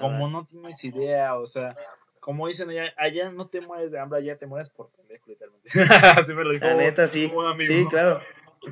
Como 0.01 0.29
no 0.29 0.47
tienes 0.47 0.83
idea, 0.85 1.35
o 1.37 1.47
sea, 1.47 1.77
como 2.21 2.47
dicen 2.47 2.71
allá, 2.71 2.93
allá 2.97 3.31
no 3.31 3.49
te 3.49 3.61
mueres 3.61 3.91
de 3.91 3.99
hambre, 3.99 4.21
allá 4.21 4.39
te 4.39 4.47
mueres 4.47 4.71
por 4.71 4.91
pendejo, 4.91 5.25
literalmente. 5.27 5.69
Así 6.19 6.35
me 6.35 6.45
lo 6.45 6.53
dijo. 6.53 6.65
La 6.65 6.75
neta, 6.75 7.07
sí. 7.07 7.31
Sí, 7.59 7.87
claro. 7.89 8.21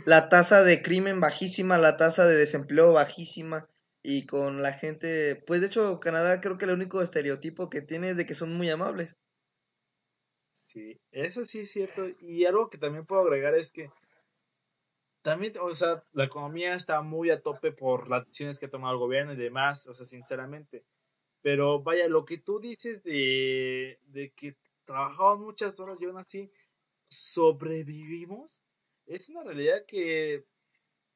La 0.06 0.30
tasa 0.30 0.62
de 0.64 0.80
crimen 0.80 1.20
bajísima, 1.20 1.76
la 1.76 1.98
tasa 1.98 2.26
de 2.26 2.34
desempleo 2.34 2.92
bajísima 2.92 3.68
y 4.02 4.24
con 4.26 4.62
la 4.62 4.72
gente, 4.72 5.36
pues 5.46 5.60
de 5.60 5.66
hecho 5.66 6.00
Canadá 6.00 6.40
creo 6.40 6.56
que 6.56 6.64
el 6.64 6.70
único 6.70 7.02
estereotipo 7.02 7.68
que 7.68 7.82
tiene 7.82 8.10
es 8.10 8.16
de 8.16 8.24
que 8.24 8.34
son 8.34 8.56
muy 8.56 8.70
amables. 8.70 9.16
Sí, 10.52 11.00
eso 11.10 11.44
sí 11.44 11.60
es 11.60 11.70
cierto. 11.70 12.06
Y 12.20 12.44
algo 12.44 12.68
que 12.68 12.78
también 12.78 13.06
puedo 13.06 13.22
agregar 13.22 13.54
es 13.54 13.72
que 13.72 13.90
también, 15.22 15.54
o 15.60 15.74
sea, 15.74 16.04
la 16.12 16.24
economía 16.24 16.74
está 16.74 17.00
muy 17.00 17.30
a 17.30 17.40
tope 17.40 17.72
por 17.72 18.08
las 18.08 18.26
decisiones 18.26 18.58
que 18.58 18.66
ha 18.66 18.70
tomado 18.70 18.94
el 18.94 19.00
gobierno 19.00 19.32
y 19.32 19.36
demás, 19.36 19.86
o 19.86 19.94
sea, 19.94 20.04
sinceramente. 20.04 20.84
Pero 21.42 21.82
vaya, 21.82 22.08
lo 22.08 22.24
que 22.24 22.38
tú 22.38 22.60
dices 22.60 23.02
de, 23.02 23.98
de 24.08 24.32
que 24.32 24.56
trabajamos 24.84 25.40
muchas 25.40 25.78
horas 25.80 26.00
y 26.00 26.06
aún 26.06 26.18
así 26.18 26.50
sobrevivimos, 27.08 28.62
es 29.06 29.28
una 29.28 29.42
realidad 29.42 29.84
que 29.86 30.44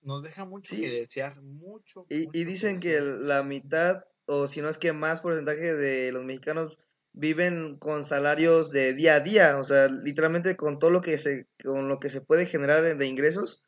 nos 0.03 0.23
deja 0.23 0.45
mucho 0.45 0.77
que 0.77 0.89
desear, 0.89 1.41
mucho. 1.43 2.07
Y, 2.09 2.29
y 2.39 2.45
dicen 2.45 2.81
que 2.81 3.01
la 3.01 3.43
mitad, 3.43 4.05
o 4.27 4.47
si 4.47 4.63
no 4.63 4.69
es 4.69 4.79
que 4.79 4.93
más 4.93 5.21
porcentaje 5.21 5.75
de 5.75 6.13
los 6.13 6.25
mexicanos 6.25 6.79
viven 7.17 7.79
con 7.79 8.05
salarios 8.05 8.71
de 8.71 8.93
día 8.93 9.17
a 9.17 9.21
día, 9.21 9.59
o 9.59 9.65
sea, 9.65 9.89
literalmente 9.89 10.55
con 10.55 10.79
todo 10.79 10.91
lo 10.91 11.01
que 11.01 11.17
se, 11.17 11.49
con 11.65 11.89
lo 11.89 11.99
que 11.99 12.11
se 12.11 12.21
puede 12.21 12.47
generar 12.47 12.97
de 12.97 13.07
ingresos, 13.07 13.65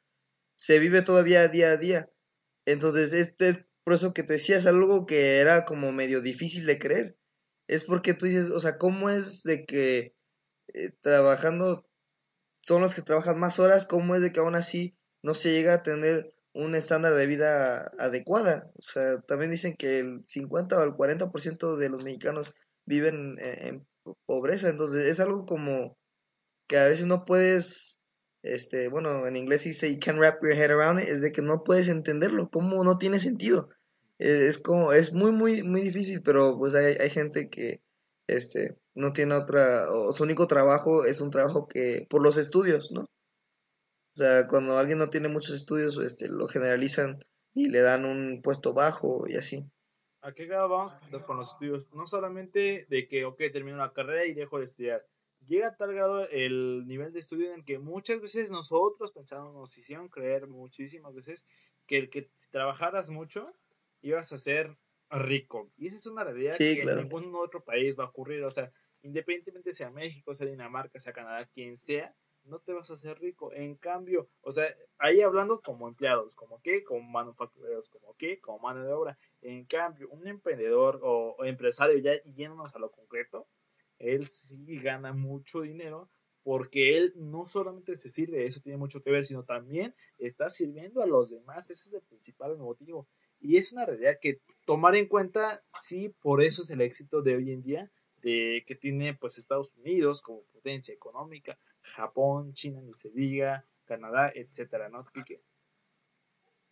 se 0.56 0.78
vive 0.78 1.02
todavía 1.02 1.48
día 1.48 1.70
a 1.70 1.76
día. 1.78 2.10
Entonces, 2.66 3.14
este 3.14 3.48
es 3.48 3.66
por 3.84 3.94
eso 3.94 4.12
que 4.12 4.22
te 4.22 4.34
decía, 4.34 4.58
es 4.58 4.66
algo 4.66 5.06
que 5.06 5.38
era 5.38 5.64
como 5.64 5.92
medio 5.92 6.20
difícil 6.20 6.66
de 6.66 6.78
creer. 6.78 7.16
Es 7.68 7.84
porque 7.84 8.12
tú 8.12 8.26
dices, 8.26 8.50
o 8.50 8.60
sea, 8.60 8.76
¿cómo 8.76 9.08
es 9.08 9.42
de 9.44 9.64
que 9.64 10.14
eh, 10.74 10.90
trabajando 11.00 11.88
son 12.60 12.82
los 12.82 12.94
que 12.94 13.02
trabajan 13.02 13.38
más 13.38 13.58
horas? 13.58 13.86
¿Cómo 13.86 14.14
es 14.14 14.20
de 14.20 14.30
que 14.30 14.40
aún 14.40 14.56
así 14.56 14.98
no 15.22 15.34
se 15.34 15.52
llega 15.52 15.72
a 15.72 15.82
tener 15.82 16.34
un 16.52 16.74
estándar 16.74 17.14
de 17.14 17.26
vida 17.26 17.90
adecuada? 17.98 18.70
O 18.74 18.82
sea, 18.82 19.22
también 19.22 19.50
dicen 19.50 19.74
que 19.74 20.00
el 20.00 20.22
50 20.22 20.78
o 20.78 20.82
el 20.82 20.92
40% 20.92 21.76
de 21.76 21.88
los 21.88 22.04
mexicanos 22.04 22.54
viven 22.88 23.36
en, 23.38 23.86
pobreza, 24.26 24.70
entonces 24.70 25.06
es 25.06 25.20
algo 25.20 25.44
como 25.44 25.98
que 26.66 26.78
a 26.78 26.86
veces 26.86 27.06
no 27.06 27.26
puedes, 27.26 28.00
este, 28.42 28.88
bueno, 28.88 29.26
en 29.26 29.36
inglés 29.36 29.64
dice 29.64 29.92
you 29.92 30.00
can't 30.00 30.18
wrap 30.18 30.42
your 30.42 30.52
head 30.52 30.70
around 30.70 31.00
it, 31.00 31.08
es 31.08 31.20
de 31.20 31.30
que 31.30 31.42
no 31.42 31.62
puedes 31.62 31.88
entenderlo, 31.88 32.48
cómo 32.50 32.82
no 32.84 32.96
tiene 32.96 33.18
sentido. 33.18 33.68
E, 34.18 34.48
es 34.48 34.58
como, 34.58 34.92
es 34.92 35.12
muy, 35.12 35.30
muy, 35.32 35.62
muy 35.62 35.82
difícil, 35.82 36.22
pero 36.22 36.56
pues 36.58 36.74
hay, 36.74 36.96
hay 36.98 37.10
gente 37.10 37.50
que, 37.50 37.82
este, 38.26 38.78
no 38.94 39.12
tiene 39.12 39.34
otra, 39.34 39.90
o 39.92 40.10
su 40.12 40.22
único 40.24 40.46
trabajo 40.46 41.04
es 41.04 41.20
un 41.20 41.30
trabajo 41.30 41.68
que, 41.68 42.06
por 42.08 42.22
los 42.22 42.38
estudios, 42.38 42.92
¿no? 42.92 43.02
O 43.02 44.16
sea, 44.16 44.46
cuando 44.48 44.78
alguien 44.78 44.98
no 44.98 45.10
tiene 45.10 45.28
muchos 45.28 45.54
estudios, 45.54 45.98
este, 45.98 46.28
lo 46.28 46.48
generalizan 46.48 47.18
y 47.54 47.68
le 47.68 47.80
dan 47.82 48.04
un 48.04 48.40
puesto 48.42 48.72
bajo 48.72 49.28
y 49.28 49.36
así. 49.36 49.70
¿A 50.20 50.32
qué 50.32 50.46
grado 50.46 50.68
vamos 50.68 50.96
con 51.26 51.36
los 51.36 51.52
estudios? 51.52 51.92
No 51.94 52.06
solamente 52.06 52.86
de 52.88 53.06
que, 53.08 53.24
ok, 53.24 53.38
termino 53.52 53.76
la 53.76 53.92
carrera 53.92 54.26
y 54.26 54.34
dejo 54.34 54.58
de 54.58 54.64
estudiar. 54.64 55.06
Llega 55.46 55.68
a 55.68 55.76
tal 55.76 55.94
grado 55.94 56.28
el 56.28 56.86
nivel 56.86 57.12
de 57.12 57.20
estudio 57.20 57.48
en 57.48 57.60
el 57.60 57.64
que 57.64 57.78
muchas 57.78 58.20
veces 58.20 58.50
nosotros 58.50 59.12
pensamos, 59.12 59.54
nos 59.54 59.78
hicieron 59.78 60.08
creer 60.08 60.48
muchísimas 60.48 61.14
veces 61.14 61.46
que 61.86 61.98
el 61.98 62.10
que 62.10 62.30
trabajaras 62.50 63.10
mucho 63.10 63.52
ibas 64.02 64.32
a 64.32 64.38
ser 64.38 64.76
rico. 65.10 65.70
Y 65.76 65.86
esa 65.86 65.96
es 65.96 66.06
una 66.06 66.24
realidad 66.24 66.56
que 66.56 66.82
en 66.82 66.96
ningún 66.96 67.34
otro 67.34 67.62
país 67.64 67.98
va 67.98 68.04
a 68.04 68.08
ocurrir. 68.08 68.42
O 68.44 68.50
sea, 68.50 68.70
independientemente 69.02 69.72
sea 69.72 69.90
México, 69.90 70.34
sea 70.34 70.46
Dinamarca, 70.46 70.98
sea 71.00 71.12
Canadá, 71.12 71.46
quien 71.46 71.76
sea, 71.76 72.14
no 72.48 72.58
te 72.60 72.72
vas 72.72 72.90
a 72.90 72.94
hacer 72.94 73.18
rico. 73.18 73.52
En 73.52 73.76
cambio, 73.76 74.28
o 74.42 74.50
sea, 74.50 74.66
ahí 74.98 75.20
hablando 75.20 75.60
como 75.60 75.88
empleados, 75.88 76.34
como 76.34 76.60
qué, 76.62 76.82
como 76.82 77.00
manufactureros, 77.02 77.88
como 77.88 78.14
qué, 78.16 78.40
como 78.40 78.58
mano 78.58 78.84
de 78.84 78.92
obra. 78.92 79.18
En 79.42 79.64
cambio, 79.64 80.08
un 80.10 80.26
emprendedor 80.26 81.00
o, 81.02 81.36
empresario, 81.44 81.98
ya 81.98 82.12
yéndonos 82.34 82.74
a 82.74 82.78
lo 82.78 82.90
concreto, 82.90 83.46
él 83.98 84.28
sí 84.28 84.78
gana 84.78 85.12
mucho 85.12 85.62
dinero 85.62 86.10
porque 86.42 86.96
él 86.96 87.12
no 87.16 87.44
solamente 87.46 87.94
se 87.94 88.08
sirve, 88.08 88.46
eso 88.46 88.60
tiene 88.60 88.78
mucho 88.78 89.02
que 89.02 89.10
ver, 89.10 89.24
sino 89.24 89.44
también 89.44 89.94
está 90.16 90.48
sirviendo 90.48 91.02
a 91.02 91.06
los 91.06 91.30
demás. 91.30 91.68
Ese 91.68 91.88
es 91.88 91.94
el 91.94 92.02
principal 92.08 92.56
motivo. 92.56 93.06
Y 93.40 93.56
es 93.56 93.72
una 93.72 93.84
realidad 93.84 94.18
que 94.20 94.40
tomar 94.64 94.96
en 94.96 95.08
cuenta, 95.08 95.62
sí, 95.66 96.08
por 96.22 96.42
eso 96.42 96.62
es 96.62 96.70
el 96.70 96.80
éxito 96.80 97.22
de 97.22 97.36
hoy 97.36 97.52
en 97.52 97.62
día, 97.62 97.90
de 98.22 98.64
que 98.66 98.74
tiene 98.74 99.14
pues 99.14 99.38
Estados 99.38 99.74
Unidos 99.76 100.22
como 100.22 100.42
potencia 100.52 100.94
económica, 100.94 101.58
Japón, 101.88 102.52
China, 102.52 102.80
ni 102.82 102.94
se 102.94 103.10
diga, 103.10 103.64
Canadá, 103.86 104.30
etcétera, 104.34 104.88
¿no? 104.88 105.04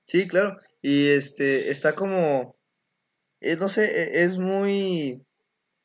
Sí, 0.06 0.28
claro. 0.28 0.56
Y 0.82 1.08
este 1.08 1.70
está 1.70 1.94
como 1.94 2.56
eh, 3.40 3.56
no 3.56 3.68
sé, 3.68 3.84
e, 3.84 4.24
es 4.24 4.38
muy 4.38 5.24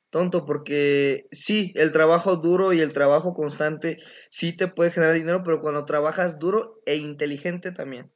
tonto 0.09 0.45
porque 0.45 1.27
sí, 1.31 1.73
el 1.75 1.91
trabajo 1.91 2.37
duro 2.37 2.73
y 2.73 2.81
el 2.81 2.93
trabajo 2.93 3.33
constante 3.33 3.97
sí 4.29 4.55
te 4.55 4.67
puede 4.67 4.91
generar 4.91 5.15
dinero, 5.15 5.43
pero 5.43 5.61
cuando 5.61 5.85
trabajas 5.85 6.39
duro 6.39 6.81
e 6.85 6.95
inteligente 6.97 7.71
también. 7.71 8.11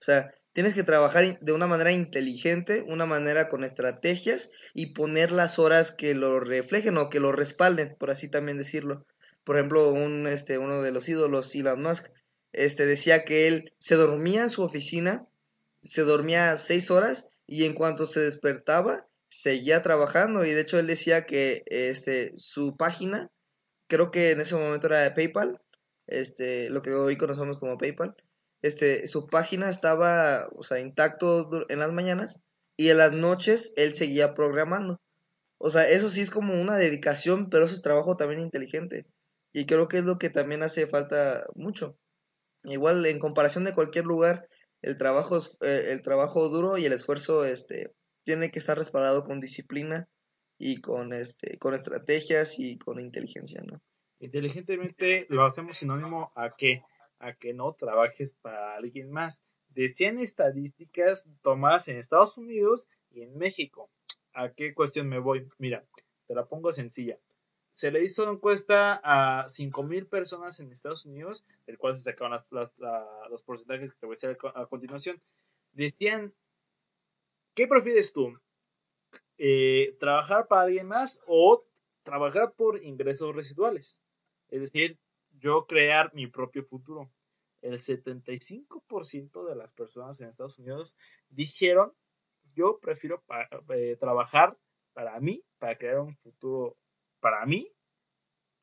O 0.00 0.02
sea, 0.04 0.32
Tienes 0.58 0.74
que 0.74 0.82
trabajar 0.82 1.38
de 1.38 1.52
una 1.52 1.68
manera 1.68 1.92
inteligente, 1.92 2.84
una 2.88 3.06
manera 3.06 3.48
con 3.48 3.62
estrategias 3.62 4.50
y 4.74 4.86
poner 4.86 5.30
las 5.30 5.60
horas 5.60 5.92
que 5.92 6.16
lo 6.16 6.40
reflejen 6.40 6.96
o 6.98 7.10
que 7.10 7.20
lo 7.20 7.30
respalden, 7.30 7.94
por 7.96 8.10
así 8.10 8.28
también 8.28 8.58
decirlo. 8.58 9.06
Por 9.48 9.56
ejemplo, 9.56 9.92
un, 9.92 10.26
este, 10.26 10.58
uno 10.58 10.82
de 10.82 10.92
los 10.92 11.08
ídolos, 11.08 11.54
Elon 11.54 11.80
Musk, 11.80 12.12
este, 12.52 12.84
decía 12.84 13.24
que 13.24 13.48
él 13.48 13.72
se 13.78 13.94
dormía 13.94 14.42
en 14.42 14.50
su 14.50 14.62
oficina, 14.62 15.26
se 15.82 16.02
dormía 16.02 16.58
seis 16.58 16.90
horas 16.90 17.32
y 17.46 17.64
en 17.64 17.72
cuanto 17.72 18.04
se 18.04 18.20
despertaba, 18.20 19.08
seguía 19.30 19.80
trabajando. 19.80 20.44
Y 20.44 20.50
de 20.50 20.60
hecho 20.60 20.78
él 20.78 20.86
decía 20.86 21.24
que 21.24 21.62
este, 21.64 22.34
su 22.36 22.76
página, 22.76 23.30
creo 23.86 24.10
que 24.10 24.32
en 24.32 24.42
ese 24.42 24.54
momento 24.54 24.88
era 24.88 25.00
de 25.00 25.12
PayPal, 25.12 25.62
este, 26.06 26.68
lo 26.68 26.82
que 26.82 26.92
hoy 26.92 27.16
conocemos 27.16 27.56
como 27.56 27.78
PayPal, 27.78 28.16
este, 28.60 29.06
su 29.06 29.28
página 29.28 29.70
estaba, 29.70 30.50
o 30.56 30.62
sea, 30.62 30.78
intacto 30.78 31.48
en 31.70 31.78
las 31.78 31.92
mañanas 31.94 32.42
y 32.76 32.90
en 32.90 32.98
las 32.98 33.14
noches 33.14 33.72
él 33.78 33.96
seguía 33.96 34.34
programando. 34.34 35.00
O 35.56 35.70
sea, 35.70 35.88
eso 35.88 36.10
sí 36.10 36.20
es 36.20 36.28
como 36.28 36.60
una 36.60 36.76
dedicación, 36.76 37.48
pero 37.48 37.64
eso 37.64 37.74
es 37.74 37.80
trabajo 37.80 38.18
también 38.18 38.42
inteligente. 38.42 39.06
Y 39.58 39.66
creo 39.66 39.88
que 39.88 39.98
es 39.98 40.04
lo 40.04 40.18
que 40.18 40.30
también 40.30 40.62
hace 40.62 40.86
falta 40.86 41.44
mucho. 41.56 41.98
Igual, 42.62 43.04
en 43.06 43.18
comparación 43.18 43.64
de 43.64 43.74
cualquier 43.74 44.04
lugar, 44.04 44.48
el 44.82 44.96
trabajo, 44.96 45.36
eh, 45.62 45.88
el 45.90 46.02
trabajo 46.02 46.48
duro 46.48 46.78
y 46.78 46.84
el 46.84 46.92
esfuerzo 46.92 47.44
este, 47.44 47.92
tiene 48.22 48.52
que 48.52 48.60
estar 48.60 48.78
respaldado 48.78 49.24
con 49.24 49.40
disciplina 49.40 50.08
y 50.58 50.80
con, 50.80 51.12
este, 51.12 51.58
con 51.58 51.74
estrategias 51.74 52.60
y 52.60 52.78
con 52.78 53.00
inteligencia, 53.00 53.60
¿no? 53.66 53.82
Inteligentemente 54.20 55.26
lo 55.28 55.44
hacemos 55.44 55.78
sinónimo 55.78 56.30
a 56.36 56.54
que 56.56 56.82
a 57.18 57.34
que 57.34 57.52
no 57.52 57.72
trabajes 57.72 58.34
para 58.34 58.76
alguien 58.76 59.10
más. 59.10 59.44
Decían 59.70 60.20
estadísticas 60.20 61.28
tomadas 61.42 61.88
en 61.88 61.96
Estados 61.96 62.38
Unidos 62.38 62.88
y 63.10 63.22
en 63.22 63.36
México. 63.36 63.90
¿A 64.34 64.52
qué 64.52 64.72
cuestión 64.72 65.08
me 65.08 65.18
voy? 65.18 65.48
Mira, 65.58 65.84
te 66.28 66.34
la 66.36 66.46
pongo 66.46 66.70
sencilla. 66.70 67.18
Se 67.70 67.90
le 67.90 68.02
hizo 68.02 68.22
una 68.24 68.32
encuesta 68.32 69.00
a 69.04 69.44
5.000 69.44 70.08
personas 70.08 70.58
en 70.60 70.72
Estados 70.72 71.04
Unidos, 71.04 71.44
del 71.66 71.78
cual 71.78 71.96
se 71.96 72.04
sacaron 72.04 72.38
los 73.30 73.42
porcentajes 73.42 73.92
que 73.92 73.98
te 73.98 74.06
voy 74.06 74.14
a 74.14 74.28
decir 74.28 74.36
a, 74.54 74.66
continuación. 74.66 75.20
Decían, 75.72 76.34
¿qué 77.54 77.66
prefieres 77.66 78.12
tú? 78.12 78.38
Eh, 79.36 79.96
¿Trabajar 80.00 80.48
para 80.48 80.62
alguien 80.62 80.88
más 80.88 81.22
o 81.26 81.64
trabajar 82.02 82.52
por 82.54 82.82
ingresos 82.82 83.34
residuales? 83.34 84.02
Es 84.48 84.60
decir, 84.60 84.98
yo 85.38 85.66
crear 85.66 86.12
mi 86.14 86.26
propio 86.26 86.64
futuro. 86.64 87.10
El 87.60 87.78
75% 87.78 89.44
de 89.48 89.56
las 89.56 89.72
personas 89.72 90.20
en 90.20 90.28
Estados 90.28 90.58
Unidos 90.58 90.96
dijeron, 91.28 91.92
yo 92.54 92.78
prefiero 92.80 93.22
eh, 93.70 93.96
trabajar 93.98 94.56
para 94.92 95.18
mí, 95.20 95.42
para 95.58 95.76
crear 95.76 96.00
un 96.00 96.16
futuro 96.16 96.76
para 97.20 97.44
mí, 97.46 97.72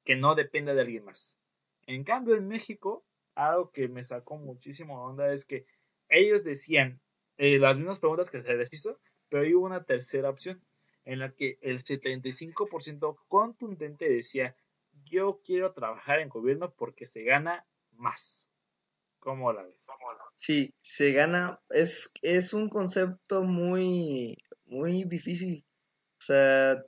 que 0.03 0.15
no 0.15 0.35
dependa 0.35 0.73
de 0.73 0.81
alguien 0.81 1.05
más. 1.05 1.39
En 1.87 2.03
cambio, 2.03 2.35
en 2.35 2.47
México, 2.47 3.05
algo 3.35 3.71
que 3.71 3.87
me 3.87 4.03
sacó 4.03 4.37
muchísimo 4.37 5.03
onda 5.03 5.31
es 5.33 5.45
que 5.45 5.65
ellos 6.09 6.43
decían 6.43 7.01
eh, 7.37 7.59
las 7.59 7.77
mismas 7.77 7.99
preguntas 7.99 8.29
que 8.29 8.41
se 8.41 8.53
les 8.53 8.71
hizo, 8.73 8.99
pero 9.29 9.43
hay 9.43 9.53
una 9.53 9.83
tercera 9.83 10.29
opción 10.29 10.63
en 11.03 11.19
la 11.19 11.31
que 11.31 11.57
el 11.61 11.83
75% 11.83 13.17
contundente 13.27 14.09
decía, 14.09 14.55
yo 15.03 15.41
quiero 15.45 15.73
trabajar 15.73 16.19
en 16.19 16.29
gobierno 16.29 16.73
porque 16.73 17.05
se 17.05 17.23
gana 17.23 17.65
más. 17.91 18.49
¿Cómo 19.19 19.51
la 19.51 19.63
ves? 19.63 19.75
Sí, 20.35 20.73
se 20.81 21.11
gana, 21.11 21.59
es, 21.69 22.11
es 22.21 22.53
un 22.53 22.69
concepto 22.69 23.43
muy, 23.43 24.37
muy 24.65 25.03
difícil. 25.03 25.65
O 26.19 26.21
sea, 26.21 26.83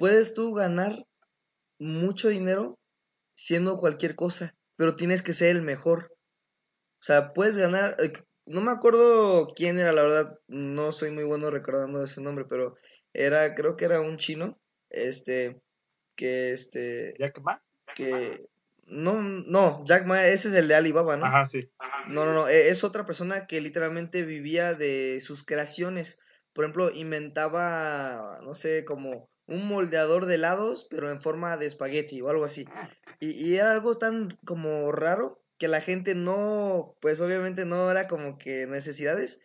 puedes 0.00 0.32
tú 0.32 0.54
ganar 0.54 1.04
mucho 1.78 2.30
dinero 2.30 2.78
siendo 3.34 3.76
cualquier 3.76 4.16
cosa, 4.16 4.54
pero 4.76 4.96
tienes 4.96 5.22
que 5.22 5.34
ser 5.34 5.54
el 5.54 5.60
mejor. 5.60 6.10
O 7.00 7.02
sea, 7.02 7.34
puedes 7.34 7.58
ganar, 7.58 7.96
eh, 7.98 8.10
no 8.46 8.62
me 8.62 8.70
acuerdo 8.70 9.48
quién 9.54 9.78
era, 9.78 9.92
la 9.92 10.00
verdad, 10.00 10.38
no 10.48 10.90
soy 10.92 11.10
muy 11.10 11.24
bueno 11.24 11.50
recordando 11.50 12.02
ese 12.02 12.22
nombre, 12.22 12.46
pero 12.48 12.76
era, 13.12 13.54
creo 13.54 13.76
que 13.76 13.84
era 13.84 14.00
un 14.00 14.16
chino, 14.16 14.58
este, 14.88 15.60
que 16.16 16.52
este... 16.52 17.12
¿Jack 17.18 17.38
Ma? 17.42 17.62
Que... 17.94 18.48
No, 18.86 19.20
no, 19.20 19.84
Jack 19.84 20.06
Ma, 20.06 20.26
ese 20.26 20.48
es 20.48 20.54
el 20.54 20.66
de 20.66 20.76
Alibaba, 20.76 21.18
¿no? 21.18 21.26
Ajá, 21.26 21.44
sí. 21.44 21.70
No, 22.08 22.24
no, 22.24 22.32
no, 22.32 22.48
e, 22.48 22.70
es 22.70 22.84
otra 22.84 23.04
persona 23.04 23.46
que 23.46 23.60
literalmente 23.60 24.22
vivía 24.22 24.72
de 24.72 25.20
sus 25.20 25.44
creaciones. 25.44 26.22
Por 26.54 26.64
ejemplo, 26.64 26.90
inventaba, 26.90 28.38
no 28.42 28.54
sé, 28.54 28.86
como 28.86 29.28
un 29.50 29.66
moldeador 29.68 30.24
de 30.24 30.36
helados, 30.36 30.86
pero 30.88 31.10
en 31.10 31.20
forma 31.20 31.58
de 31.58 31.66
espagueti 31.66 32.22
o 32.22 32.30
algo 32.30 32.44
así. 32.44 32.66
Y, 33.18 33.32
y 33.32 33.56
era 33.56 33.72
algo 33.72 33.98
tan 33.98 34.38
como 34.46 34.90
raro 34.92 35.42
que 35.58 35.68
la 35.68 35.82
gente 35.82 36.14
no, 36.14 36.96
pues 37.02 37.20
obviamente 37.20 37.66
no 37.66 37.90
era 37.90 38.08
como 38.08 38.38
que 38.38 38.66
necesidades, 38.66 39.42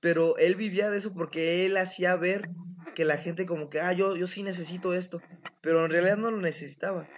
pero 0.00 0.36
él 0.38 0.54
vivía 0.54 0.90
de 0.90 0.98
eso 0.98 1.12
porque 1.12 1.66
él 1.66 1.76
hacía 1.76 2.14
ver 2.16 2.48
que 2.94 3.04
la 3.04 3.16
gente 3.16 3.46
como 3.46 3.68
que, 3.68 3.80
ah, 3.80 3.92
yo, 3.92 4.14
yo 4.16 4.26
sí 4.26 4.42
necesito 4.42 4.94
esto, 4.94 5.20
pero 5.60 5.84
en 5.84 5.90
realidad 5.90 6.16
no 6.16 6.30
lo 6.30 6.40
necesitaba. 6.40 7.08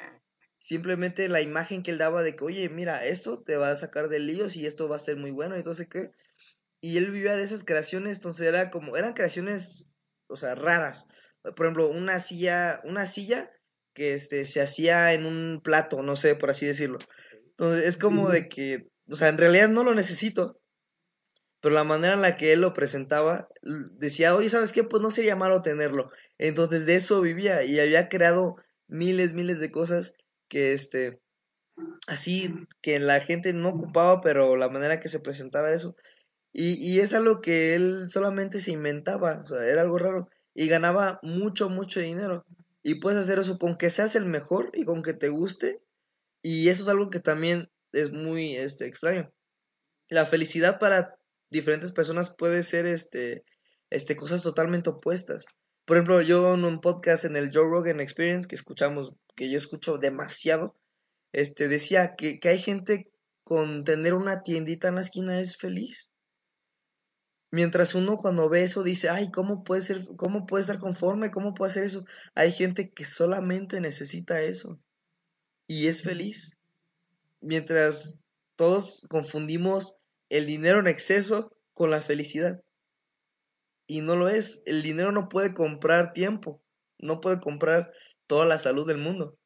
Simplemente 0.59 1.29
la 1.29 1.41
imagen 1.41 1.83
que 1.83 1.91
él 1.91 1.99
daba 1.99 2.23
de 2.23 2.35
que, 2.37 2.45
oye, 2.45 2.69
mira, 2.69 3.05
esto 3.05 3.43
te 3.43 3.57
va 3.57 3.71
a 3.71 3.77
sacar 3.77 4.09
de 4.09 4.21
líos 4.21 4.57
y 4.57 4.67
esto 4.67 4.89
va 4.89 4.97
a 4.97 5.01
ser 5.01 5.17
muy 5.17 5.31
bueno, 5.31 5.57
entonces 5.57 5.89
qué. 5.89 6.13
Y 6.81 6.97
él 6.97 7.11
vivía 7.11 7.37
de 7.37 7.43
esas 7.43 7.65
creaciones, 7.65 8.17
entonces 8.17 8.47
era 8.47 8.71
como, 8.71 8.97
eran 8.97 9.13
creaciones, 9.13 9.87
o 10.27 10.37
sea, 10.37 10.55
raras. 10.55 11.07
Por 11.43 11.67
ejemplo, 11.67 11.89
una 11.89 12.19
silla, 12.19 12.81
una 12.85 13.07
silla 13.07 13.51
que 13.95 14.15
este, 14.15 14.45
se 14.45 14.63
hacía 14.63 15.13
en 15.13 15.27
un 15.27 15.61
plato, 15.63 16.03
no 16.03 16.17
sé, 16.17 16.35
por 16.35 16.51
así 16.51 16.67
decirlo. 16.67 16.99
Entonces 17.51 17.85
es 17.85 17.97
como 17.97 18.31
de 18.31 18.49
que, 18.49 18.89
o 19.11 19.17
sea, 19.17 19.29
en 19.29 19.39
realidad 19.39 19.69
no 19.69 19.85
lo 19.85 19.95
necesito, 19.95 20.59
pero 21.61 21.75
la 21.75 21.85
manera 21.85 22.15
en 22.15 22.23
la 22.23 22.37
que 22.37 22.53
él 22.53 22.61
lo 22.61 22.73
presentaba, 22.73 23.49
decía, 23.99 24.35
oye, 24.35 24.49
¿sabes 24.49 24.73
qué? 24.73 24.83
Pues 24.83 25.03
no 25.03 25.11
sería 25.11 25.37
malo 25.37 25.63
tenerlo. 25.63 26.11
Entonces 26.39 26.87
de 26.87 26.97
eso 26.97 27.21
vivía 27.21 27.63
y 27.63 27.79
había 27.79 28.09
creado 28.09 28.57
miles, 28.89 29.35
miles 29.35 29.61
de 29.61 29.71
cosas 29.71 30.15
que, 30.49 30.73
este, 30.73 31.21
así, 32.07 32.53
que 32.81 32.99
la 32.99 33.21
gente 33.21 33.53
no 33.53 33.71
ocupaba, 33.71 34.21
pero 34.21 34.57
la 34.57 34.69
manera 34.71 35.01
que 35.01 35.09
se 35.09 35.21
presentaba 35.21 35.73
eso. 35.73 35.95
Y, 36.53 36.75
y 36.75 37.01
es 37.01 37.15
algo 37.15 37.41
que 37.41 37.75
él 37.75 38.09
solamente 38.09 38.61
se 38.61 38.73
inventaba, 38.73 39.41
o 39.43 39.47
sea, 39.47 39.65
era 39.67 39.83
algo 39.83 39.99
raro. 39.99 40.29
Y 40.55 40.69
ganaba 40.69 41.19
mucho, 41.23 41.69
mucho 41.69 42.01
dinero. 42.01 42.45
Y 42.83 42.97
puedes 42.97 43.21
hacer 43.21 43.39
eso 43.39 43.59
con 43.59 43.77
que 43.77 43.91
seas 43.91 44.17
el 44.17 44.27
mejor 44.27 44.71
y 44.75 44.85
con 44.85 45.03
que 45.03 45.15
te 45.15 45.29
guste 45.29 45.81
y 46.43 46.69
eso 46.69 46.83
es 46.83 46.89
algo 46.89 47.09
que 47.09 47.21
también 47.21 47.71
es 47.93 48.13
muy 48.13 48.57
este, 48.57 48.87
extraño. 48.87 49.33
La 50.09 50.27
felicidad 50.27 50.79
para 50.81 51.17
diferentes 51.51 51.93
personas 51.93 52.35
puede 52.37 52.65
ser 52.65 52.85
este, 52.87 53.45
este, 53.91 54.17
cosas 54.17 54.43
totalmente 54.43 54.91
opuestas. 54.91 55.47
Por 55.85 55.97
ejemplo, 55.97 56.21
yo 56.21 56.55
en 56.55 56.65
un 56.65 56.81
podcast 56.81 57.25
en 57.25 57.37
el 57.37 57.51
Joe 57.53 57.69
Rogan 57.69 58.01
Experience 58.01 58.49
que 58.49 58.57
escuchamos, 58.57 59.15
que 59.37 59.49
yo 59.49 59.57
escucho 59.57 59.99
demasiado, 59.99 60.77
este, 61.33 61.69
decía 61.69 62.17
que, 62.17 62.41
que 62.41 62.49
hay 62.49 62.59
gente 62.59 63.11
con 63.45 63.85
tener 63.85 64.15
una 64.15 64.43
tiendita 64.43 64.89
en 64.89 64.97
la 64.97 65.01
esquina 65.03 65.41
es 65.41 65.57
feliz. 65.57 66.11
Mientras 67.53 67.95
uno 67.95 68.17
cuando 68.17 68.49
ve 68.49 68.63
eso 68.63 68.83
dice, 68.83 69.11
ay, 69.11 69.31
¿cómo 69.31 69.63
puede 69.63 69.83
ser, 69.83 70.01
cómo 70.17 70.47
puede 70.47 70.63
estar 70.63 70.79
conforme? 70.79 71.31
¿Cómo 71.31 71.53
puede 71.53 71.69
hacer 71.71 71.85
eso? 71.85 72.07
Hay 72.35 72.51
gente 72.51 72.91
que 72.91 73.05
solamente 73.05 73.83
necesita 73.83 74.41
eso 74.41 74.81
y 75.67 75.89
es 75.89 76.03
feliz. 76.03 76.57
Mientras 77.43 78.25
todos 78.57 79.07
confundimos 79.11 80.01
el 80.31 80.47
dinero 80.47 80.79
en 80.79 80.87
exceso 80.87 81.55
con 81.75 81.91
la 81.91 82.01
felicidad. 82.01 82.63
Y 83.87 84.01
no 84.01 84.17
lo 84.17 84.31
es. 84.31 84.63
El 84.65 84.83
dinero 84.83 85.13
no 85.13 85.29
puede 85.29 85.53
comprar 85.53 86.15
tiempo. 86.15 86.63
No 86.99 87.21
puede 87.21 87.39
comprar 87.39 87.93
toda 88.27 88.47
la 88.47 88.57
salud 88.57 88.87
del 88.87 88.97
mundo. 88.97 89.37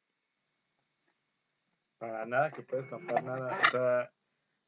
Para 1.97 2.25
nada 2.25 2.51
que 2.51 2.61
puedes 2.61 2.85
comprar 2.85 3.21
nada. 3.21 3.59
O 3.59 3.69
sea, 3.69 4.11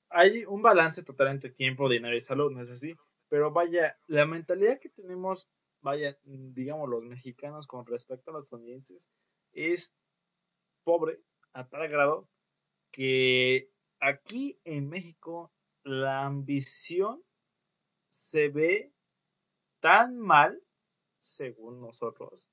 hay 0.09 0.43
un 0.43 0.61
balance 0.61 1.03
total 1.03 1.29
entre 1.29 1.51
tiempo, 1.51 1.87
dinero 1.87 2.17
y 2.17 2.21
salud, 2.21 2.51
¿no 2.51 2.63
es 2.63 2.69
así? 2.69 2.97
Pero 3.29 3.51
vaya, 3.51 3.97
la 4.07 4.25
mentalidad 4.25 4.79
que 4.79 4.89
tenemos, 4.89 5.47
vaya, 5.81 6.17
digamos, 6.23 6.89
los 6.89 7.03
mexicanos 7.03 7.67
con 7.67 7.85
respecto 7.85 8.31
a 8.31 8.33
los 8.33 8.45
estadounidenses 8.45 9.09
es 9.53 9.95
pobre 10.83 11.21
a 11.53 11.67
tal 11.67 11.87
grado 11.87 12.27
que 12.91 13.69
aquí 13.99 14.59
en 14.63 14.89
México 14.89 15.51
la 15.83 16.25
ambición 16.25 17.23
se 18.09 18.49
ve 18.49 18.91
tan 19.79 20.17
mal, 20.17 20.61
según 21.19 21.81
nosotros, 21.81 22.49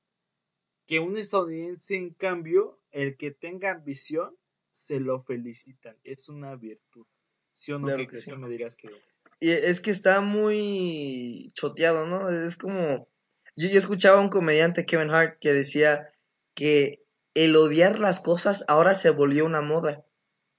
que 0.87 1.01
un 1.01 1.17
estadounidense, 1.17 1.97
en 1.97 2.15
cambio, 2.15 2.79
el 2.91 3.17
que 3.17 3.31
tenga 3.33 3.73
ambición, 3.73 4.37
se 4.71 5.01
lo 5.01 5.23
felicitan. 5.23 5.97
Es 6.05 6.29
una 6.29 6.55
virtud. 6.55 7.07
¿Sí 7.53 7.73
o 7.73 7.79
no? 7.79 7.89
que, 7.97 8.07
que 8.07 8.37
me 8.37 8.49
digas 8.49 8.77
que... 8.77 8.91
Y 9.40 9.51
es 9.51 9.81
que 9.81 9.90
está 9.90 10.20
muy 10.20 11.53
choteado, 11.55 12.07
¿no? 12.07 12.29
Es 12.29 12.57
como... 12.57 13.09
Yo, 13.57 13.68
escuchaba 13.68 14.18
a 14.18 14.22
un 14.22 14.29
comediante, 14.29 14.87
Kevin 14.87 15.11
Hart, 15.11 15.38
que 15.40 15.53
decía 15.53 16.07
que 16.55 17.03
el 17.35 17.57
odiar 17.57 17.99
las 17.99 18.20
cosas 18.20 18.64
ahora 18.68 18.94
se 18.94 19.11
volvió 19.11 19.44
una 19.44 19.62
moda. 19.62 20.05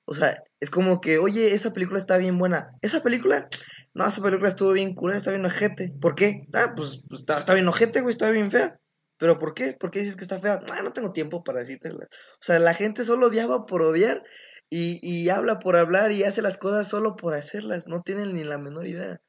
O 0.05 0.13
sea, 0.13 0.43
es 0.59 0.69
como 0.69 1.01
que, 1.01 1.17
oye, 1.17 1.53
esa 1.53 1.73
película 1.73 1.99
está 1.99 2.17
bien 2.17 2.37
buena. 2.37 2.71
¿Esa 2.81 3.03
película? 3.03 3.49
No, 3.93 4.07
esa 4.07 4.21
película 4.21 4.47
estuvo 4.47 4.71
bien 4.71 4.95
cura, 4.95 5.17
está 5.17 5.31
bien 5.31 5.45
ojete. 5.45 5.93
¿Por 5.99 6.15
qué? 6.15 6.47
Ah, 6.53 6.73
pues, 6.75 7.01
pues 7.09 7.25
está, 7.27 7.53
bien 7.53 7.67
ojete, 7.67 8.01
güey, 8.01 8.11
está 8.11 8.29
bien 8.29 8.51
fea. 8.51 8.79
¿Pero 9.17 9.39
por 9.39 9.53
qué? 9.53 9.73
¿Por 9.73 9.91
qué 9.91 9.99
dices 9.99 10.15
que 10.15 10.21
está 10.21 10.39
fea? 10.39 10.61
Ah, 10.71 10.81
no 10.83 10.93
tengo 10.93 11.11
tiempo 11.11 11.43
para 11.43 11.59
decirte. 11.59 11.89
O 11.89 11.97
sea, 12.39 12.59
la 12.59 12.73
gente 12.73 13.03
solo 13.03 13.27
odiaba 13.27 13.65
por 13.65 13.81
odiar 13.81 14.23
y, 14.69 14.99
y 15.01 15.29
habla 15.29 15.59
por 15.59 15.75
hablar 15.75 16.11
y 16.11 16.23
hace 16.23 16.41
las 16.41 16.57
cosas 16.57 16.87
solo 16.87 17.15
por 17.15 17.33
hacerlas. 17.33 17.87
No 17.87 18.01
tienen 18.01 18.33
ni 18.33 18.43
la 18.43 18.57
menor 18.57 18.87
idea. 18.87 19.21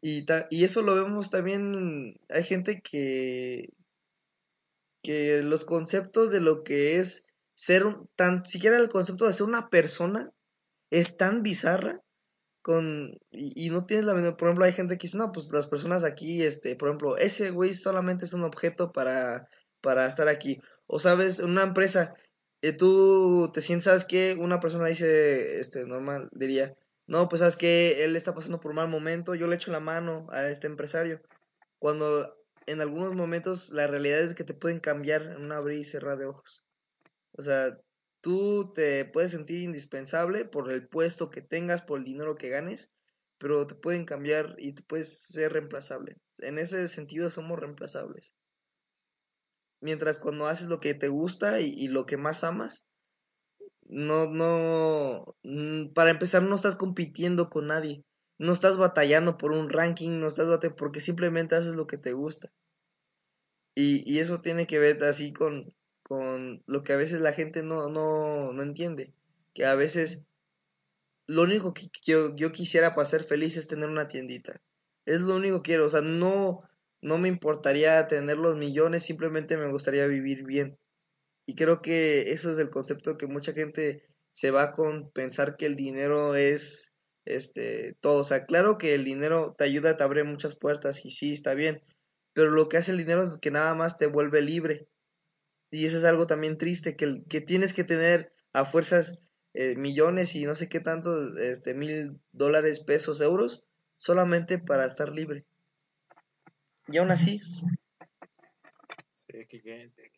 Y, 0.00 0.26
y 0.50 0.64
eso 0.64 0.82
lo 0.82 0.94
vemos 0.94 1.30
también. 1.30 2.18
Hay 2.28 2.44
gente 2.44 2.80
que, 2.80 3.70
que 5.02 5.42
los 5.42 5.64
conceptos 5.64 6.30
de 6.30 6.40
lo 6.40 6.62
que 6.64 6.98
es 6.98 7.26
ser 7.54 7.84
tan 8.14 8.44
siquiera 8.44 8.76
el 8.76 8.88
concepto 8.88 9.26
de 9.26 9.32
ser 9.32 9.46
una 9.46 9.68
persona 9.68 10.30
es 10.90 11.16
tan 11.16 11.42
bizarra 11.42 12.02
con 12.62 13.18
y, 13.30 13.70
no 13.70 13.86
tienes 13.86 14.06
la 14.06 14.14
menor 14.14 14.36
por 14.36 14.48
ejemplo 14.48 14.64
hay 14.64 14.72
gente 14.72 14.96
que 14.96 15.06
dice 15.06 15.18
no 15.18 15.32
pues 15.32 15.50
las 15.52 15.66
personas 15.66 16.04
aquí 16.04 16.42
este 16.42 16.76
por 16.76 16.88
ejemplo 16.88 17.16
ese 17.16 17.50
güey 17.50 17.72
solamente 17.72 18.26
es 18.26 18.32
un 18.32 18.44
objeto 18.44 18.92
para 18.92 19.48
para 19.80 20.06
estar 20.06 20.28
aquí 20.28 20.60
o 20.86 20.98
sabes 20.98 21.40
una 21.40 21.62
empresa 21.62 22.14
tú 22.78 23.50
te 23.52 23.60
sientes 23.60 23.84
sabes 23.84 24.04
que 24.04 24.34
una 24.38 24.60
persona 24.60 24.88
dice 24.88 25.60
este 25.60 25.86
normal 25.86 26.28
diría 26.32 26.76
no 27.06 27.28
pues 27.28 27.40
sabes 27.40 27.56
que 27.56 28.04
él 28.04 28.16
está 28.16 28.34
pasando 28.34 28.60
por 28.60 28.70
un 28.70 28.76
mal 28.76 28.88
momento 28.88 29.34
yo 29.34 29.46
le 29.46 29.56
echo 29.56 29.70
la 29.72 29.80
mano 29.80 30.26
a 30.30 30.48
este 30.48 30.66
empresario 30.66 31.22
cuando 31.78 32.34
en 32.68 32.80
algunos 32.80 33.16
momentos 33.16 33.70
la 33.70 33.86
realidad 33.86 34.20
es 34.20 34.34
que 34.34 34.44
te 34.44 34.54
pueden 34.54 34.80
cambiar 34.80 35.22
en 35.22 35.42
un 35.42 35.52
abrir 35.52 35.78
y 35.78 35.84
cerrar 35.84 36.18
de 36.18 36.26
ojos. 36.26 36.64
O 37.32 37.42
sea, 37.42 37.78
tú 38.20 38.72
te 38.74 39.04
puedes 39.06 39.30
sentir 39.30 39.62
indispensable 39.62 40.44
por 40.44 40.70
el 40.70 40.86
puesto 40.86 41.30
que 41.30 41.40
tengas, 41.40 41.82
por 41.82 41.98
el 41.98 42.04
dinero 42.04 42.36
que 42.36 42.50
ganes, 42.50 42.94
pero 43.38 43.66
te 43.66 43.74
pueden 43.74 44.04
cambiar 44.04 44.54
y 44.58 44.72
tú 44.74 44.82
puedes 44.86 45.28
ser 45.28 45.52
reemplazable. 45.52 46.16
En 46.40 46.58
ese 46.58 46.88
sentido 46.88 47.30
somos 47.30 47.58
reemplazables. 47.58 48.34
Mientras 49.80 50.18
cuando 50.18 50.46
haces 50.46 50.68
lo 50.68 50.80
que 50.80 50.94
te 50.94 51.08
gusta 51.08 51.60
y, 51.60 51.88
lo 51.88 52.06
que 52.06 52.16
más 52.16 52.44
amas, 52.44 52.86
no, 53.84 54.26
no, 54.26 55.36
mm, 55.42 55.92
para 55.94 56.10
empezar 56.10 56.42
no 56.42 56.54
estás 56.54 56.76
compitiendo 56.76 57.48
con 57.48 57.68
nadie 57.68 58.04
no 58.38 58.52
estás 58.52 58.76
batallando 58.76 59.36
por 59.36 59.52
un 59.52 59.68
ranking, 59.68 60.20
no 60.20 60.28
estás 60.28 60.48
batallando 60.48 60.76
porque 60.76 61.00
simplemente 61.00 61.56
haces 61.56 61.74
lo 61.74 61.86
que 61.86 61.98
te 61.98 62.12
gusta. 62.12 62.50
Y, 63.74 64.10
y 64.10 64.20
eso 64.20 64.40
tiene 64.40 64.66
que 64.66 64.78
ver 64.78 65.02
así 65.04 65.32
con, 65.32 65.74
con 66.02 66.62
lo 66.66 66.82
que 66.82 66.92
a 66.92 66.96
veces 66.96 67.20
la 67.20 67.32
gente 67.32 67.62
no, 67.62 67.88
no, 67.88 68.52
no 68.52 68.62
entiende. 68.62 69.12
Que 69.54 69.66
a 69.66 69.74
veces 69.74 70.24
lo 71.26 71.42
único 71.42 71.74
que 71.74 71.88
yo, 72.04 72.34
yo 72.36 72.52
quisiera 72.52 72.94
para 72.94 73.04
ser 73.04 73.24
feliz 73.24 73.56
es 73.56 73.68
tener 73.68 73.88
una 73.88 74.08
tiendita. 74.08 74.60
Es 75.04 75.20
lo 75.20 75.36
único 75.36 75.62
que 75.62 75.70
quiero. 75.70 75.86
O 75.86 75.88
sea, 75.88 76.00
no, 76.00 76.62
no 77.00 77.18
me 77.18 77.28
importaría 77.28 78.06
tener 78.08 78.38
los 78.38 78.56
millones, 78.56 79.04
simplemente 79.04 79.56
me 79.56 79.70
gustaría 79.70 80.06
vivir 80.06 80.44
bien. 80.44 80.78
Y 81.46 81.54
creo 81.54 81.80
que 81.80 82.32
eso 82.32 82.50
es 82.50 82.58
el 82.58 82.70
concepto 82.70 83.16
que 83.16 83.26
mucha 83.26 83.52
gente 83.52 84.02
se 84.32 84.50
va 84.50 84.72
con 84.72 85.10
pensar 85.12 85.56
que 85.56 85.66
el 85.66 85.76
dinero 85.76 86.34
es 86.34 86.94
este, 87.24 87.96
todo. 88.00 88.20
O 88.20 88.24
sea, 88.24 88.46
claro 88.46 88.78
que 88.78 88.94
el 88.94 89.04
dinero 89.04 89.54
te 89.56 89.64
ayuda, 89.64 89.96
te 89.96 90.04
abre 90.04 90.24
muchas 90.24 90.56
puertas 90.56 91.04
y 91.04 91.10
sí, 91.10 91.32
está 91.32 91.54
bien. 91.54 91.82
Pero 92.34 92.50
lo 92.50 92.68
que 92.68 92.76
hace 92.76 92.92
el 92.92 92.98
dinero 92.98 93.22
es 93.22 93.38
que 93.38 93.50
nada 93.50 93.74
más 93.74 93.96
te 93.96 94.06
vuelve 94.06 94.42
libre. 94.42 94.88
Y 95.70 95.86
eso 95.86 95.98
es 95.98 96.04
algo 96.04 96.26
también 96.26 96.58
triste, 96.58 96.96
que, 96.96 97.24
que 97.28 97.40
tienes 97.40 97.74
que 97.74 97.84
tener 97.84 98.32
a 98.52 98.64
fuerzas 98.64 99.18
eh, 99.54 99.74
millones 99.76 100.34
y 100.36 100.44
no 100.44 100.54
sé 100.54 100.68
qué 100.68 100.80
tanto, 100.80 101.36
este, 101.38 101.74
mil 101.74 102.20
dólares, 102.32 102.80
pesos, 102.80 103.20
euros, 103.20 103.66
solamente 103.96 104.58
para 104.58 104.86
estar 104.86 105.12
libre. 105.12 105.46
Y 106.88 106.98
aún 106.98 107.10
así 107.10 107.40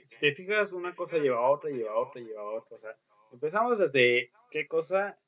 si 0.02 0.18
te 0.18 0.34
fijas, 0.34 0.72
una 0.72 0.94
cosa 0.94 1.18
lleva 1.18 1.38
a 1.38 1.50
otra, 1.50 1.70
lleva 1.70 1.92
a 1.92 1.98
otra, 1.98 2.20
lleva 2.20 2.42
a 2.42 2.50
otra. 2.50 2.76
O 2.76 2.78
sea, 2.78 2.96
empezamos 3.32 3.78
desde 3.78 4.30
qué 4.50 4.66
cosa 4.66 5.18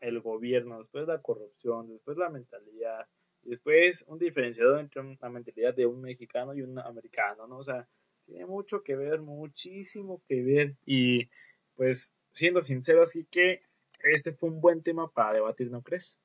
el 0.00 0.20
gobierno, 0.20 0.78
después 0.78 1.06
la 1.06 1.20
corrupción, 1.20 1.88
después 1.88 2.16
la 2.16 2.30
mentalidad, 2.30 3.06
después 3.42 4.04
un 4.08 4.18
diferenciador 4.18 4.78
entre 4.80 5.02
la 5.20 5.28
mentalidad 5.28 5.74
de 5.74 5.86
un 5.86 6.00
mexicano 6.00 6.54
y 6.54 6.62
un 6.62 6.78
americano, 6.78 7.46
¿no? 7.46 7.58
O 7.58 7.62
sea, 7.62 7.88
tiene 8.26 8.46
mucho 8.46 8.82
que 8.82 8.94
ver, 8.94 9.20
muchísimo 9.20 10.22
que 10.28 10.42
ver. 10.42 10.76
Y 10.84 11.28
pues, 11.74 12.14
siendo 12.30 12.62
sincero, 12.62 13.02
así 13.02 13.26
que 13.30 13.62
este 14.04 14.32
fue 14.32 14.50
un 14.50 14.60
buen 14.60 14.82
tema 14.82 15.10
para 15.10 15.34
debatir, 15.34 15.70
¿no 15.70 15.82
crees? 15.82 16.20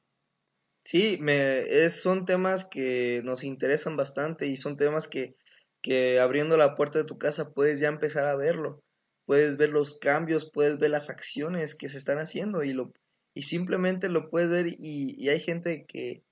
Sí, 0.83 1.17
me, 1.21 1.61
es, 1.61 2.01
son 2.01 2.25
temas 2.25 2.65
que 2.65 3.21
nos 3.23 3.43
interesan 3.43 3.95
bastante 3.97 4.47
y 4.47 4.57
son 4.57 4.75
temas 4.75 5.07
que, 5.07 5.35
que 5.81 6.19
abriendo 6.19 6.57
la 6.57 6.75
puerta 6.75 6.99
de 6.99 7.05
tu 7.05 7.17
casa 7.17 7.53
puedes 7.53 7.79
ya 7.79 7.87
empezar 7.87 8.25
a 8.25 8.35
verlo. 8.35 8.83
Puedes 9.25 9.57
ver 9.57 9.69
los 9.69 9.97
cambios, 9.99 10.49
puedes 10.51 10.79
ver 10.79 10.91
las 10.91 11.09
acciones 11.09 11.75
que 11.75 11.87
se 11.89 11.97
están 11.97 12.19
haciendo 12.19 12.63
y, 12.63 12.73
lo, 12.73 12.91
y 13.33 13.43
simplemente 13.43 14.09
lo 14.09 14.29
puedes 14.29 14.49
ver 14.49 14.67
y, 14.67 14.75
y 15.17 15.29
hay 15.29 15.39
gente 15.39 15.85
que, 15.87 16.23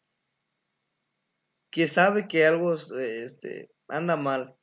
que 1.72 1.88
sabe 1.88 2.28
que 2.28 2.46
algo 2.46 2.74
este, 2.76 3.72
anda 3.88 4.18
mal, 4.18 4.56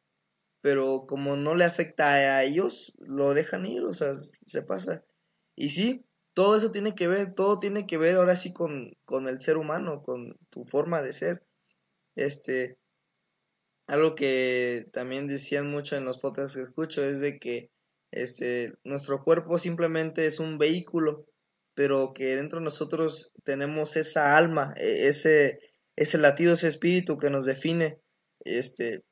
pero 0.63 1.07
como 1.09 1.37
no 1.37 1.55
le 1.55 1.65
afecta 1.65 2.09
a 2.15 2.45
ellos, 2.45 2.95
lo 2.99 3.35
dejan 3.35 3.67
ir, 3.67 3.85
o 3.85 3.95
sea, 3.95 4.15
se 4.15 4.63
pasa. 4.63 5.05
Y 5.57 5.71
sí, 5.71 6.07
todo 6.39 6.55
eso 6.55 6.71
tiene 6.71 6.95
que 6.95 7.09
ver, 7.09 7.35
todo 7.35 7.59
tiene 7.59 7.85
que 7.85 7.97
ver 7.97 8.15
ahora 8.15 8.37
sí 8.37 8.53
con, 8.53 8.93
con 9.05 9.27
el 9.27 9.41
ser 9.41 9.57
humano, 9.57 10.03
con 10.03 10.39
tu 10.51 10.63
forma 10.63 11.03
de 11.03 11.13
ser. 11.13 11.43
Este, 12.15 12.79
algo 13.89 14.15
que 14.15 14.87
también 14.93 15.27
decían 15.27 15.69
mucho 15.69 15.97
en 15.97 16.05
los 16.05 16.19
podcasts 16.19 16.55
que 16.55 16.63
escucho 16.63 17.03
es 17.03 17.19
de 17.19 17.41
que 17.41 17.73
este, 18.13 18.73
nuestro 18.85 19.25
cuerpo 19.25 19.59
simplemente 19.59 20.27
es 20.27 20.39
un 20.39 20.59
vehículo, 20.59 21.27
pero 21.75 22.13
que 22.15 22.37
dentro 22.37 22.61
de 22.61 22.67
nosotros 22.67 23.35
tenemos 23.43 23.97
esa 23.97 24.37
alma, 24.37 24.75
e, 24.77 25.09
ese, 25.09 25.59
ese 25.97 26.19
latido, 26.19 26.53
ese 26.53 26.69
espíritu 26.69 27.19
que 27.19 27.31
nos 27.31 27.47
define, 27.47 27.99
este, 28.45 29.03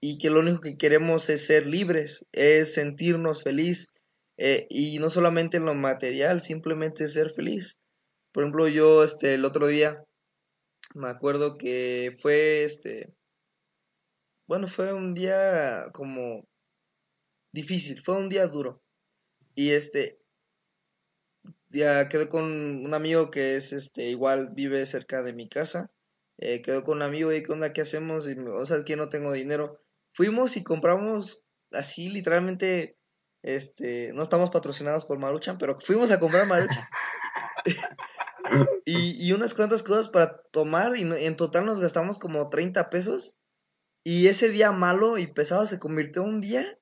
y 0.00 0.16
que 0.16 0.30
lo 0.30 0.40
único 0.40 0.62
que 0.62 0.78
queremos 0.78 1.28
es 1.28 1.44
ser 1.46 1.66
libres, 1.66 2.26
es 2.32 2.72
sentirnos 2.72 3.42
feliz, 3.42 3.92
eh, 4.44 4.66
y 4.70 4.98
no 4.98 5.08
solamente 5.08 5.58
en 5.58 5.66
lo 5.66 5.74
material, 5.76 6.42
simplemente 6.42 7.06
ser 7.06 7.30
feliz. 7.30 7.78
Por 8.32 8.42
ejemplo, 8.42 8.66
yo 8.66 9.04
este, 9.04 9.34
el 9.34 9.44
otro 9.44 9.68
día 9.68 10.04
me 10.96 11.08
acuerdo 11.08 11.56
que 11.56 12.12
fue 12.20 12.64
este, 12.64 13.14
bueno, 14.48 14.66
fue 14.66 14.92
un 14.94 15.14
día 15.14 15.90
como 15.92 16.44
difícil, 17.52 18.02
fue 18.02 18.16
un 18.16 18.28
día 18.28 18.48
duro. 18.48 18.82
Y 19.54 19.70
este, 19.70 20.18
ya 21.68 22.08
quedé 22.08 22.28
con 22.28 22.44
un 22.84 22.94
amigo 22.94 23.30
que 23.30 23.54
es 23.54 23.72
este, 23.72 24.08
igual 24.08 24.50
vive 24.54 24.84
cerca 24.86 25.22
de 25.22 25.34
mi 25.34 25.48
casa. 25.48 25.92
Eh, 26.38 26.62
quedó 26.62 26.82
con 26.82 26.96
un 26.96 27.02
amigo 27.02 27.32
y 27.32 27.44
qué 27.44 27.52
onda, 27.52 27.72
qué 27.72 27.82
hacemos, 27.82 28.28
y, 28.28 28.36
o 28.36 28.66
sea, 28.66 28.78
es 28.78 28.82
que 28.82 28.96
no 28.96 29.08
tengo 29.08 29.30
dinero. 29.32 29.80
Fuimos 30.12 30.56
y 30.56 30.64
compramos 30.64 31.46
así 31.70 32.08
literalmente 32.08 32.98
este, 33.42 34.12
no 34.12 34.22
estamos 34.22 34.50
patrocinados 34.50 35.04
por 35.04 35.18
Maruchan, 35.18 35.58
pero 35.58 35.78
fuimos 35.80 36.10
a 36.10 36.20
comprar 36.20 36.46
Maruchan. 36.46 36.84
y, 38.84 39.26
y, 39.26 39.32
unas 39.32 39.54
cuantas 39.54 39.82
cosas 39.82 40.08
para 40.08 40.42
tomar 40.52 40.96
y 40.96 41.02
en 41.02 41.36
total 41.36 41.66
nos 41.66 41.80
gastamos 41.80 42.18
como 42.18 42.48
30 42.48 42.88
pesos. 42.90 43.36
Y 44.04 44.28
ese 44.28 44.50
día 44.50 44.72
malo 44.72 45.18
y 45.18 45.26
pesado 45.26 45.66
se 45.66 45.78
convirtió 45.78 46.22
en 46.22 46.28
un 46.28 46.40
día 46.40 46.78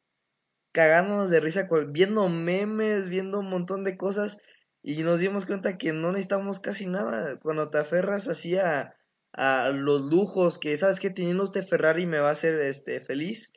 cagándonos 0.73 1.31
de 1.31 1.41
risa, 1.41 1.69
viendo 1.89 2.29
memes, 2.29 3.09
viendo 3.09 3.41
un 3.41 3.49
montón 3.49 3.85
de 3.85 3.97
cosas. 3.97 4.39
Y 4.83 5.03
nos 5.03 5.21
dimos 5.21 5.45
cuenta 5.45 5.77
que 5.77 5.93
no 5.93 6.13
necesitamos 6.13 6.61
casi 6.61 6.87
nada. 6.87 7.39
Cuando 7.41 7.69
te 7.71 7.79
aferras 7.79 8.29
así 8.29 8.57
a, 8.57 8.95
a 9.33 9.71
los 9.71 10.03
lujos, 10.03 10.59
que 10.59 10.77
sabes 10.77 11.01
que 11.01 11.11
teniendo 11.11 11.45
este 11.45 11.63
Ferrari 11.63 12.07
me 12.07 12.19
va 12.19 12.29
a 12.29 12.33
hacer 12.33 12.59
este, 12.61 13.01
feliz 13.01 13.53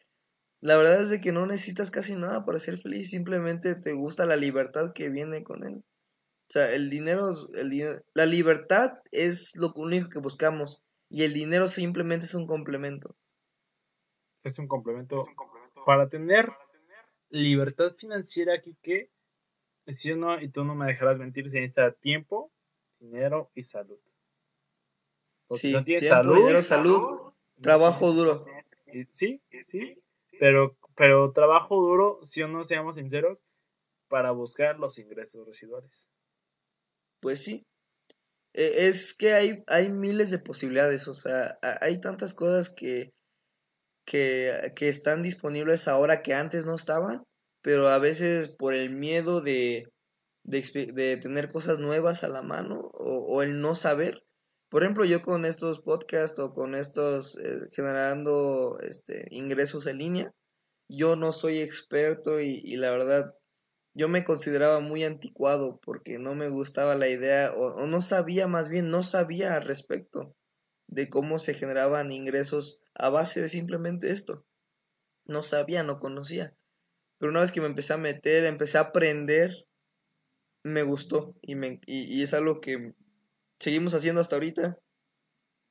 la 0.63 0.77
verdad 0.77 1.01
es 1.01 1.09
de 1.09 1.19
que 1.19 1.33
no 1.33 1.45
necesitas 1.45 1.91
casi 1.91 2.15
nada 2.15 2.41
para 2.43 2.57
ser 2.57 2.77
feliz, 2.77 3.09
simplemente 3.09 3.75
te 3.75 3.91
gusta 3.91 4.25
la 4.25 4.37
libertad 4.37 4.93
que 4.93 5.09
viene 5.09 5.43
con 5.43 5.65
él. 5.65 5.83
O 5.83 6.51
sea, 6.53 6.73
el 6.73 6.89
dinero, 6.89 7.31
el 7.53 8.01
la 8.13 8.25
libertad 8.25 8.93
es 9.11 9.57
lo 9.57 9.73
único 9.75 10.07
que 10.07 10.19
buscamos 10.19 10.81
y 11.09 11.23
el 11.23 11.33
dinero 11.33 11.67
simplemente 11.67 12.25
es 12.27 12.33
un 12.33 12.47
complemento. 12.47 13.13
Es 14.41 14.57
un 14.57 14.69
complemento, 14.69 15.25
para 15.85 16.07
tener 16.07 16.49
libertad 17.29 17.95
financiera 17.97 18.55
aquí 18.55 18.77
que, 18.81 19.09
si 19.87 20.15
no, 20.15 20.39
y 20.41 20.47
tú 20.47 20.63
no 20.63 20.75
me 20.75 20.85
dejarás 20.85 21.17
mentir, 21.17 21.51
se 21.51 21.59
necesita 21.59 21.91
tiempo, 21.91 22.53
dinero 22.99 23.51
y 23.53 23.63
salud. 23.63 23.99
sí, 25.49 25.73
no 25.73 25.83
tienes 25.83 26.07
tiempo, 26.07 26.35
dinero, 26.35 26.61
salud, 26.61 27.33
trabajo 27.59 28.13
duro. 28.13 28.45
Sí, 29.11 29.41
sí, 29.61 29.99
pero, 30.43 30.75
pero 30.97 31.31
trabajo 31.31 31.81
duro, 31.81 32.19
si 32.21 32.41
no 32.41 32.65
seamos 32.65 32.95
sinceros, 32.95 33.41
para 34.09 34.31
buscar 34.31 34.77
los 34.77 34.99
ingresos 34.99 35.45
residuales. 35.45 36.09
Pues 37.21 37.41
sí. 37.41 37.65
E, 38.51 38.87
es 38.87 39.13
que 39.13 39.31
hay, 39.31 39.63
hay 39.67 39.89
miles 39.89 40.31
de 40.31 40.39
posibilidades, 40.39 41.07
o 41.07 41.13
sea, 41.13 41.57
hay 41.79 42.01
tantas 42.01 42.33
cosas 42.33 42.69
que, 42.69 43.13
que, 44.05 44.73
que 44.75 44.89
están 44.89 45.23
disponibles 45.23 45.87
ahora 45.87 46.21
que 46.21 46.33
antes 46.33 46.65
no 46.65 46.75
estaban, 46.75 47.23
pero 47.61 47.87
a 47.87 47.97
veces 47.99 48.49
por 48.49 48.73
el 48.73 48.89
miedo 48.89 49.39
de, 49.39 49.87
de, 50.43 51.17
tener 51.21 51.53
cosas 51.53 51.79
nuevas 51.79 52.25
a 52.25 52.27
la 52.27 52.41
mano 52.41 52.91
o, 52.95 53.43
el 53.43 53.61
no 53.61 53.75
saber. 53.75 54.25
Por 54.73 54.81
ejemplo, 54.81 55.05
yo 55.05 55.21
con 55.21 55.45
estos 55.45 55.81
podcasts 55.81 56.39
o 56.39 56.51
con 56.51 56.73
estos 56.73 57.37
eh, 57.37 57.69
generando 57.73 58.79
este, 58.81 59.27
ingresos 59.29 59.85
en 59.85 59.99
línea, 59.99 60.33
yo 60.89 61.15
no 61.15 61.31
soy 61.31 61.59
experto 61.59 62.39
y, 62.39 62.75
la 62.77 62.89
verdad 62.89 63.35
yo 63.93 64.09
me 64.09 64.23
consideraba 64.23 64.79
muy 64.79 65.03
anticuado 65.03 65.79
porque 65.79 66.17
no 66.17 66.33
me 66.33 66.49
gustaba 66.49 66.95
la 66.95 67.07
idea 67.07 67.53
o, 67.55 67.85
no 67.85 68.01
sabía 68.01 68.47
más 68.47 68.67
bien, 68.67 68.89
no 68.89 69.03
sabía 69.03 69.57
al 69.57 69.63
respecto 69.63 70.35
de 70.87 71.07
cómo 71.07 71.37
se 71.37 71.53
generaban 71.53 72.11
ingresos 72.11 72.79
a 72.95 73.09
base 73.09 73.41
de 73.41 73.49
simplemente 73.49 74.09
esto. 74.09 74.43
No 75.27 75.43
sabía, 75.43 75.83
no 75.83 75.99
conocía. 75.99 76.55
Pero 77.19 77.29
una 77.29 77.41
vez 77.41 77.51
que 77.51 77.61
me 77.61 77.67
empecé 77.67 77.93
a 77.93 77.97
meter, 77.97 78.45
empecé 78.45 78.79
a 78.79 78.89
aprender, 78.89 79.67
me 80.63 80.81
gustó 80.81 81.35
y, 81.43 81.53
me, 81.53 81.79
y, 81.85 82.23
es 82.23 82.33
algo 82.33 82.59
que 82.59 82.95
seguimos 83.63 83.93
haciendo 83.93 84.19
hasta 84.19 84.35
ahorita. 84.35 84.77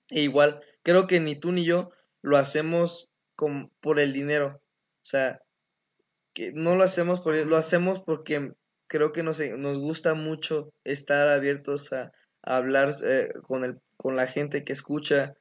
E 0.09 0.23
igual, 0.23 0.63
creo 0.83 1.07
que 1.07 1.21
ni 1.21 1.37
tú 1.37 1.53
ni 1.53 1.65
yo 1.65 1.91
lo 2.23 2.39
hacemos 2.39 3.11
con, 3.37 3.71
por 3.81 4.01
el 4.01 4.15
dinero. 4.15 4.63
O 4.65 5.05
sea, 5.05 5.43
que 6.33 6.53
no 6.53 6.75
lo 6.75 6.85
hacemos 6.85 7.21
por 7.21 7.35
lo 7.35 7.57
hacemos 7.59 8.01
porque 8.01 8.53
creo 8.87 9.13
que 9.13 9.23
nos, 9.23 9.41
nos 9.59 9.79
gusta 9.79 10.15
mucho 10.15 10.73
estar 10.85 11.29
abiertos 11.29 11.93
a, 11.93 12.13
hablar 12.43 12.93
eh, 13.05 13.29
con, 13.43 13.63
el, 13.63 13.79
con 13.97 14.17
la 14.17 14.27
gente 14.27 14.65
que 14.65 14.73
escucha, 14.73 15.35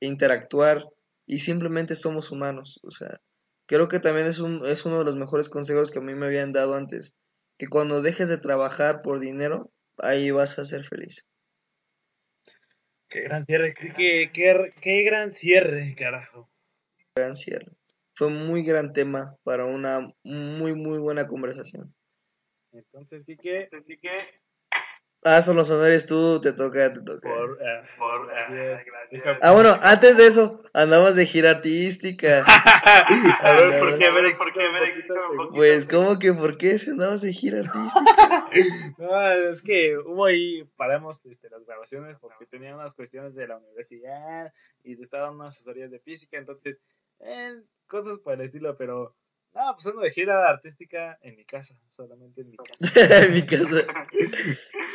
e 0.00 0.06
interactuar 0.06 0.84
y 1.26 1.40
simplemente 1.40 1.94
somos 1.94 2.30
humanos. 2.30 2.80
O 2.82 2.90
sea, 2.90 3.18
creo 3.66 3.88
que 3.88 3.98
también 3.98 4.26
es, 4.26 4.40
un, 4.40 4.64
es 4.66 4.84
uno 4.84 4.98
de 4.98 5.04
los 5.06 5.16
mejores 5.16 5.48
consejos 5.48 5.90
que 5.90 6.00
a 6.00 6.02
mí 6.02 6.14
me 6.14 6.26
habían 6.26 6.52
dado 6.52 6.74
antes, 6.74 7.14
que 7.58 7.66
cuando 7.66 8.02
dejes 8.02 8.28
de 8.28 8.38
trabajar 8.38 9.00
por 9.00 9.20
dinero, 9.20 9.72
ahí 9.98 10.30
vas 10.30 10.58
a 10.58 10.66
ser 10.66 10.84
feliz. 10.84 11.24
Qué 13.14 13.20
gran 13.20 13.44
cierre, 13.44 13.74
qué, 13.74 14.28
qué, 14.32 14.72
qué 14.80 15.02
gran 15.04 15.30
cierre, 15.30 15.94
carajo. 15.94 16.50
Gran 17.14 17.36
cierre 17.36 17.70
fue 18.12 18.26
un 18.26 18.48
muy 18.48 18.64
gran 18.64 18.92
tema 18.92 19.36
para 19.44 19.66
una 19.66 20.12
muy, 20.24 20.74
muy 20.74 20.98
buena 20.98 21.28
conversación. 21.28 21.94
Entonces, 22.72 23.24
Quique, 23.24 23.62
Entonces, 23.62 23.84
Quique 23.84 24.10
Ah, 25.24 25.40
son 25.40 25.56
los 25.56 25.70
honores 25.70 26.04
tú, 26.04 26.38
te 26.40 26.52
toca, 26.52 26.92
te 26.92 27.00
toca. 27.00 27.30
Por, 27.30 27.52
uh, 27.52 27.56
por 27.98 28.26
uh, 28.26 28.76
Ah, 29.40 29.52
bueno, 29.52 29.78
antes 29.82 30.18
de 30.18 30.26
eso, 30.26 30.62
andamos 30.74 31.16
de 31.16 31.24
gira 31.24 31.50
artística. 31.50 32.44
a 32.46 33.52
ver, 33.52 33.80
¿por 33.80 33.98
qué? 33.98 34.06
A 34.06 34.12
ver, 34.12 34.36
¿por 34.36 34.52
qué? 34.52 34.62
A 34.62 34.70
ver, 34.70 35.06
pues, 35.50 35.86
¿cómo 35.86 36.18
que 36.18 36.32
por 36.32 36.58
qué 36.58 36.76
si 36.78 36.90
andamos 36.90 37.22
de 37.22 37.32
gira 37.32 37.60
artística? 37.60 38.48
no, 38.98 39.32
es 39.50 39.62
que 39.62 39.96
hubo 39.96 40.26
ahí, 40.26 40.64
paramos 40.76 41.24
este, 41.24 41.48
las 41.48 41.64
grabaciones 41.64 42.18
porque 42.20 42.46
tenía 42.46 42.74
unas 42.74 42.94
cuestiones 42.94 43.34
de 43.34 43.48
la 43.48 43.56
universidad 43.56 44.52
y 44.82 44.96
te 44.96 45.02
estaban 45.02 45.36
unas 45.36 45.54
asesorías 45.54 45.90
de 45.90 46.00
física, 46.00 46.36
entonces, 46.36 46.80
eh, 47.20 47.62
cosas 47.86 48.18
por 48.18 48.34
el 48.34 48.42
estilo, 48.42 48.76
pero 48.76 49.16
No, 49.54 49.72
pues 49.74 49.86
ando 49.86 50.02
de 50.02 50.10
gira 50.10 50.50
artística 50.50 51.16
en 51.22 51.36
mi 51.36 51.44
casa, 51.44 51.76
solamente 51.88 52.40
en 52.40 52.50
mi 52.50 52.56
casa. 52.56 52.80
en 53.26 53.32
mi 53.34 53.46
casa. 53.46 53.86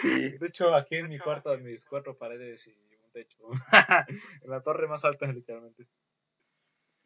Sí. 0.02 0.38
De 0.38 0.48
hecho, 0.48 0.74
aquí 0.76 0.96
en 0.96 1.10
mi 1.10 1.20
cuarto, 1.20 1.54
en 1.54 1.64
mis 1.64 1.86
cuatro 1.86 2.18
paredes 2.18 2.68
y 2.68 2.72
un 2.72 3.12
techo. 3.12 3.38
en 4.44 4.50
la 4.50 4.62
torre 4.62 4.88
más 4.88 5.06
alta, 5.06 5.26
literalmente. 5.28 5.88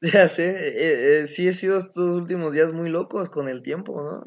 Ya 0.01 0.27
sé, 0.27 0.49
eh, 0.49 1.21
eh, 1.21 1.27
sí 1.27 1.47
he 1.47 1.53
sido 1.53 1.77
estos 1.77 1.97
últimos 1.97 2.51
días 2.51 2.73
muy 2.73 2.89
locos 2.89 3.29
con 3.29 3.47
el 3.47 3.61
tiempo, 3.61 4.01
¿no? 4.01 4.25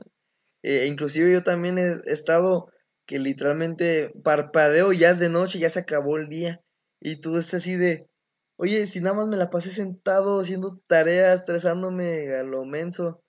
Eh, 0.62 0.86
inclusive 0.86 1.30
yo 1.30 1.42
también 1.42 1.76
he, 1.76 1.88
he 2.06 2.12
estado 2.12 2.70
que 3.06 3.18
literalmente 3.18 4.10
parpadeo, 4.24 4.92
ya 4.92 5.10
es 5.10 5.18
de 5.18 5.28
noche, 5.28 5.58
ya 5.58 5.70
se 5.70 5.80
acabó 5.80 6.16
el 6.16 6.28
día. 6.28 6.60
Y 7.00 7.20
tú 7.20 7.36
estás 7.36 7.62
así 7.62 7.76
de, 7.76 8.08
oye, 8.56 8.86
si 8.86 9.00
nada 9.00 9.16
más 9.16 9.28
me 9.28 9.36
la 9.36 9.50
pasé 9.50 9.70
sentado 9.70 10.40
haciendo 10.40 10.80
tareas, 10.86 11.40
estresándome 11.40 12.34
a 12.34 12.42
lo 12.42 12.64
menso. 12.64 13.22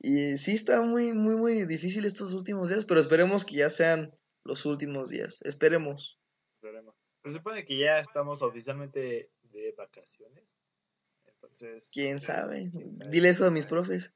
Y 0.00 0.36
sí 0.38 0.54
está 0.54 0.82
muy, 0.82 1.12
muy, 1.12 1.36
muy 1.36 1.64
difícil 1.66 2.04
estos 2.04 2.32
últimos 2.32 2.68
días, 2.68 2.84
pero 2.84 3.00
esperemos 3.00 3.44
que 3.44 3.56
ya 3.56 3.70
sean 3.70 4.12
los 4.44 4.66
últimos 4.66 5.10
días. 5.10 5.42
Esperemos. 5.42 6.20
Esperemos. 6.54 6.94
Se 7.24 7.32
supone 7.32 7.64
que 7.64 7.78
ya 7.78 7.98
estamos 7.98 8.42
oficialmente 8.42 9.30
de 9.42 9.74
vacaciones. 9.76 10.58
Entonces. 11.26 11.90
¿Quién 11.92 12.20
sabe? 12.20 12.70
Dile 13.10 13.30
eso 13.30 13.46
a 13.46 13.50
mis 13.50 13.66
profes. 13.66 14.12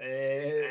Eh, 0.00 0.68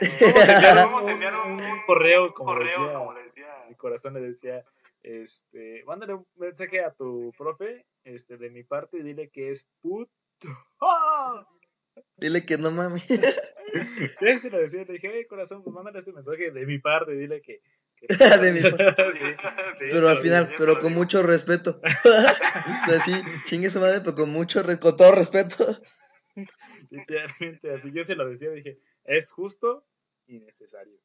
vamos 0.76 1.08
a 1.08 1.12
enviar 1.12 1.34
un, 1.34 1.60
un, 1.60 1.82
correo, 1.86 2.34
como, 2.34 2.52
correo 2.52 2.82
decía, 2.82 2.94
como 2.94 3.14
decía, 3.14 3.66
mi 3.68 3.76
corazón 3.76 4.14
le 4.14 4.22
decía, 4.22 4.64
este, 5.04 5.84
mándale 5.86 6.14
un 6.14 6.28
mensaje 6.36 6.82
a 6.82 6.94
tu 6.94 7.34
profe, 7.38 7.86
este, 8.06 8.38
de 8.38 8.50
mi 8.50 8.64
parte, 8.64 8.98
y 8.98 9.04
dile 9.04 9.30
que 9.30 9.50
es 9.50 9.68
puto. 9.82 10.12
Dile 12.16 12.46
que 12.46 12.58
no 12.58 12.72
mames. 12.72 13.08
Ya 14.22 14.38
se 14.38 14.50
lo 14.50 14.60
decía, 14.60 14.86
le 14.86 14.94
dije, 14.94 15.12
hey, 15.14 15.26
corazón, 15.28 15.62
pues 15.62 15.74
mándale 15.74 16.00
este 16.00 16.14
mensaje 16.14 16.52
de 16.52 16.66
mi 16.66 16.80
parte, 16.80 17.12
dile 17.12 17.42
que. 17.42 17.62
de 18.42 18.54
mi 18.54 18.60
sí, 18.62 18.70
pero 19.92 20.10
al 20.10 20.18
final, 20.18 20.54
pero 20.58 20.78
con 20.80 20.94
mucho 20.94 21.24
respeto. 21.24 21.82
o 21.84 22.90
sea, 22.90 23.00
sí, 23.02 23.14
chingue 23.46 23.70
su 23.70 23.80
madre, 23.80 24.02
pero 24.02 24.16
con 24.16 24.30
mucho, 24.30 24.64
con 24.80 24.98
todo 24.98 25.12
respeto. 25.14 25.66
Literalmente, 26.90 27.74
así 27.74 27.92
yo 27.92 28.04
se 28.04 28.16
lo 28.16 28.28
decía, 28.28 28.52
dije, 28.52 28.80
es 29.04 29.32
justo 29.32 29.88
y 30.28 30.40
necesario. 30.40 31.00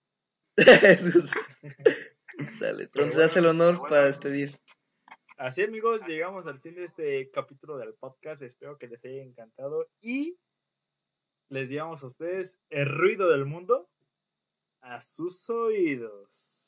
Sale, 2.53 2.85
entonces 2.85 3.15
bueno, 3.15 3.25
hace 3.25 3.39
el 3.39 3.47
honor 3.47 3.77
bueno, 3.77 3.89
para 3.89 4.05
despedir. 4.05 4.61
Así 5.39 5.63
amigos, 5.63 6.07
llegamos 6.07 6.47
al 6.47 6.61
fin 6.61 6.75
de 6.75 6.85
este 6.85 7.31
capítulo 7.31 7.79
del 7.79 7.95
podcast. 7.95 8.43
Espero 8.43 8.77
que 8.79 8.87
les 8.87 9.05
haya 9.05 9.23
encantado 9.23 9.89
y 10.01 10.39
les 11.49 11.69
llevamos 11.71 12.03
a 12.03 12.07
ustedes 12.07 12.61
el 12.71 12.89
ruido 12.89 13.29
del 13.29 13.47
mundo 13.47 13.89
a 14.83 15.01
sus 15.01 15.49
oídos. 15.51 16.62